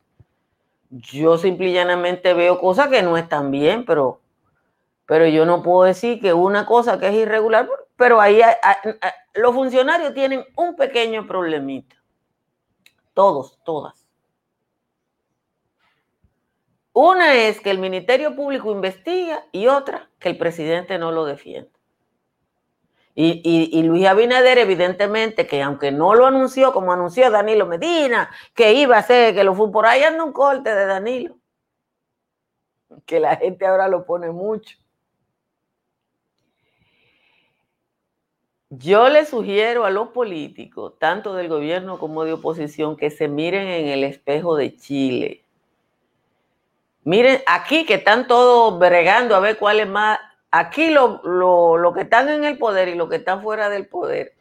Yo 0.89 1.37
simple 1.37 1.69
y 1.69 1.73
llanamente 1.73 2.33
veo 2.33 2.59
cosas 2.59 2.87
que 2.87 3.03
no 3.03 3.17
están 3.17 3.51
bien, 3.51 3.85
pero 3.85 4.21
pero 5.05 5.27
yo 5.27 5.45
no 5.45 5.61
puedo 5.61 5.83
decir 5.83 6.19
que 6.19 6.33
una 6.33 6.65
cosa 6.65 6.99
que 6.99 7.07
es 7.07 7.13
irregular, 7.13 7.69
pero 7.95 8.19
ahí 8.19 8.41
los 9.33 9.53
funcionarios 9.53 10.13
tienen 10.13 10.43
un 10.55 10.75
pequeño 10.75 11.27
problemita. 11.27 11.95
Todos, 13.13 13.59
todas. 13.63 14.05
Una 16.91 17.35
es 17.35 17.59
que 17.59 17.71
el 17.71 17.79
Ministerio 17.79 18.35
Público 18.35 18.71
investiga 18.71 19.45
y 19.51 19.67
otra 19.67 20.09
que 20.17 20.29
el 20.29 20.37
presidente 20.37 20.97
no 20.97 21.11
lo 21.11 21.25
defiende. 21.25 21.69
Y, 23.17 23.41
y, 23.71 23.83
Luis 23.83 24.05
Abinader, 24.07 24.57
evidentemente, 24.57 25.47
que 25.47 25.61
aunque 25.61 25.89
no 25.89 26.15
lo 26.15 26.25
anunció 26.25 26.73
como 26.73 26.91
anunció 26.91 27.31
Danilo 27.31 27.65
Medina, 27.65 28.29
que 28.53 28.73
iba 28.73 28.97
a 28.97 29.03
ser, 29.03 29.33
que 29.33 29.45
lo 29.45 29.55
fue 29.55 29.71
por 29.71 29.85
ahí, 29.85 30.03
anda 30.03 30.21
un 30.21 30.33
corte 30.33 30.75
de 30.75 30.85
Danilo. 30.85 31.37
Que 33.05 33.21
la 33.21 33.37
gente 33.37 33.65
ahora 33.65 33.87
lo 33.87 34.05
pone 34.05 34.31
mucho. 34.31 34.77
Yo 38.77 39.09
le 39.09 39.25
sugiero 39.25 39.85
a 39.85 39.91
los 39.91 40.09
políticos, 40.09 40.93
tanto 40.99 41.33
del 41.33 41.47
gobierno 41.47 41.99
como 41.99 42.25
de 42.25 42.33
oposición, 42.33 42.97
que 42.97 43.09
se 43.09 43.27
miren 43.27 43.67
en 43.67 43.87
el 43.87 44.03
espejo 44.03 44.55
de 44.55 44.75
Chile. 44.75 45.43
Miren, 47.03 47.41
aquí 47.45 47.85
que 47.85 47.95
están 47.95 48.27
todos 48.27 48.79
bregando 48.79 49.35
a 49.35 49.39
ver 49.39 49.57
cuál 49.57 49.79
es 49.79 49.87
más. 49.87 50.19
Aquí 50.49 50.89
lo, 50.89 51.21
que 51.93 52.01
están 52.01 52.29
en 52.29 52.43
el 52.43 52.57
poder 52.57 52.87
y 52.87 52.95
lo 52.95 53.07
que 53.07 53.17
están 53.17 53.43
fuera 53.43 53.69
del 53.69 53.87
poder 53.87 54.33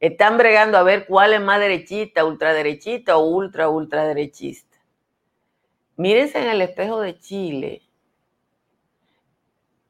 están 0.00 0.36
bregando 0.36 0.76
a 0.76 0.82
ver 0.82 1.06
cuál 1.06 1.32
es 1.32 1.40
más 1.40 1.60
derechita, 1.60 2.24
ultraderechita 2.24 3.16
o 3.16 3.24
ultra 3.24 3.68
ultraderechista. 3.68 4.76
Mírense 5.96 6.42
en 6.42 6.48
el 6.48 6.60
espejo 6.60 7.00
de 7.00 7.18
Chile. 7.18 7.82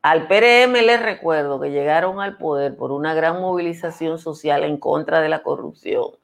Al 0.03 0.27
PRM 0.27 0.73
les 0.83 1.01
recuerdo 1.01 1.61
que 1.61 1.71
llegaron 1.71 2.21
al 2.21 2.37
poder 2.37 2.77
por 2.77 2.91
una 2.91 3.15
gran 3.15 3.41
movilización 3.41 4.19
social 4.19 4.65
en 4.65 4.77
contra 4.77 5.21
de 5.21 5.29
la 5.29 5.45
corrupción. 5.45 6.17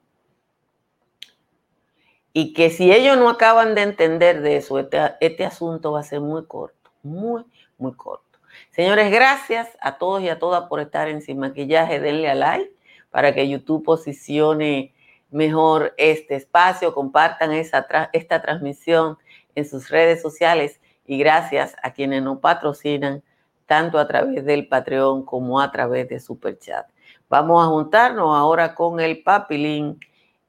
Y 2.33 2.53
que 2.55 2.71
si 2.71 2.93
ellos 2.93 3.17
no 3.17 3.31
acaban 3.31 3.77
de 3.77 3.83
entender 3.83 4.43
de 4.43 4.57
eso, 4.57 4.81
este, 4.81 4.99
este 5.21 5.45
asunto 5.45 5.93
va 5.93 6.01
a 6.01 6.05
ser 6.05 6.21
muy 6.21 6.45
corto, 6.47 6.91
muy, 7.05 7.45
muy 7.79 7.93
corto. 7.95 8.41
Señores, 8.71 9.13
gracias 9.13 9.69
a 9.81 9.97
todos 9.97 10.23
y 10.23 10.29
a 10.29 10.41
todas 10.41 10.69
por 10.69 10.81
estar 10.81 11.09
en 11.09 11.23
Sin 11.23 11.39
Maquillaje. 11.39 12.01
Denle 12.01 12.29
a 12.29 12.35
like 12.35 12.73
para 13.11 13.33
que 13.33 13.49
YouTube 13.49 13.85
posicione 13.85 14.93
mejor 15.31 15.95
este 15.99 16.35
espacio. 16.35 16.95
Compartan 16.95 17.53
esta 17.53 18.43
transmisión 18.43 19.19
en 19.55 19.69
sus 19.69 19.89
redes 19.89 20.21
sociales. 20.21 20.81
Y 21.07 21.19
gracias 21.19 21.77
a 21.83 21.93
quienes 21.93 22.23
nos 22.23 22.39
patrocinan, 22.39 23.23
tanto 23.69 23.99
a 23.99 24.09
través 24.09 24.45
del 24.45 24.67
Patreon 24.67 25.25
como 25.25 25.61
a 25.61 25.71
través 25.71 26.09
de 26.09 26.19
Superchat. 26.19 26.87
Vamos 27.29 27.63
a 27.63 27.69
juntarnos 27.69 28.35
ahora 28.35 28.75
con 28.75 28.99
el 28.99 29.23
Papilín 29.23 30.01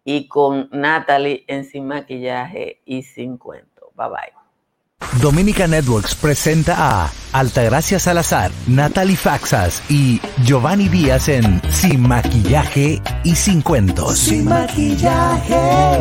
y 0.06 0.28
con 0.28 0.70
Natalie 0.72 1.44
en 1.48 1.66
Sin 1.66 1.86
Maquillaje 1.86 2.82
y 2.86 3.04
Sin 3.04 3.38
Cuento. 3.38 3.92
Bye 3.96 4.08
bye. 4.08 4.40
Dominica 5.22 5.68
Networks 5.68 6.16
presenta 6.16 6.76
a 6.78 7.12
Altagracia 7.34 8.00
Salazar, 8.00 8.52
Natalie 8.68 9.18
Faxas 9.18 9.84
y 9.90 10.22
Giovanni 10.44 10.88
Díaz 10.88 11.28
en 11.30 11.62
Sin 11.72 12.08
Maquillaje 12.08 13.02
y 13.24 13.36
Sin 13.36 13.62
Cuentos. 13.62 14.18
Sin 14.18 14.46
Maquillaje. 14.46 15.98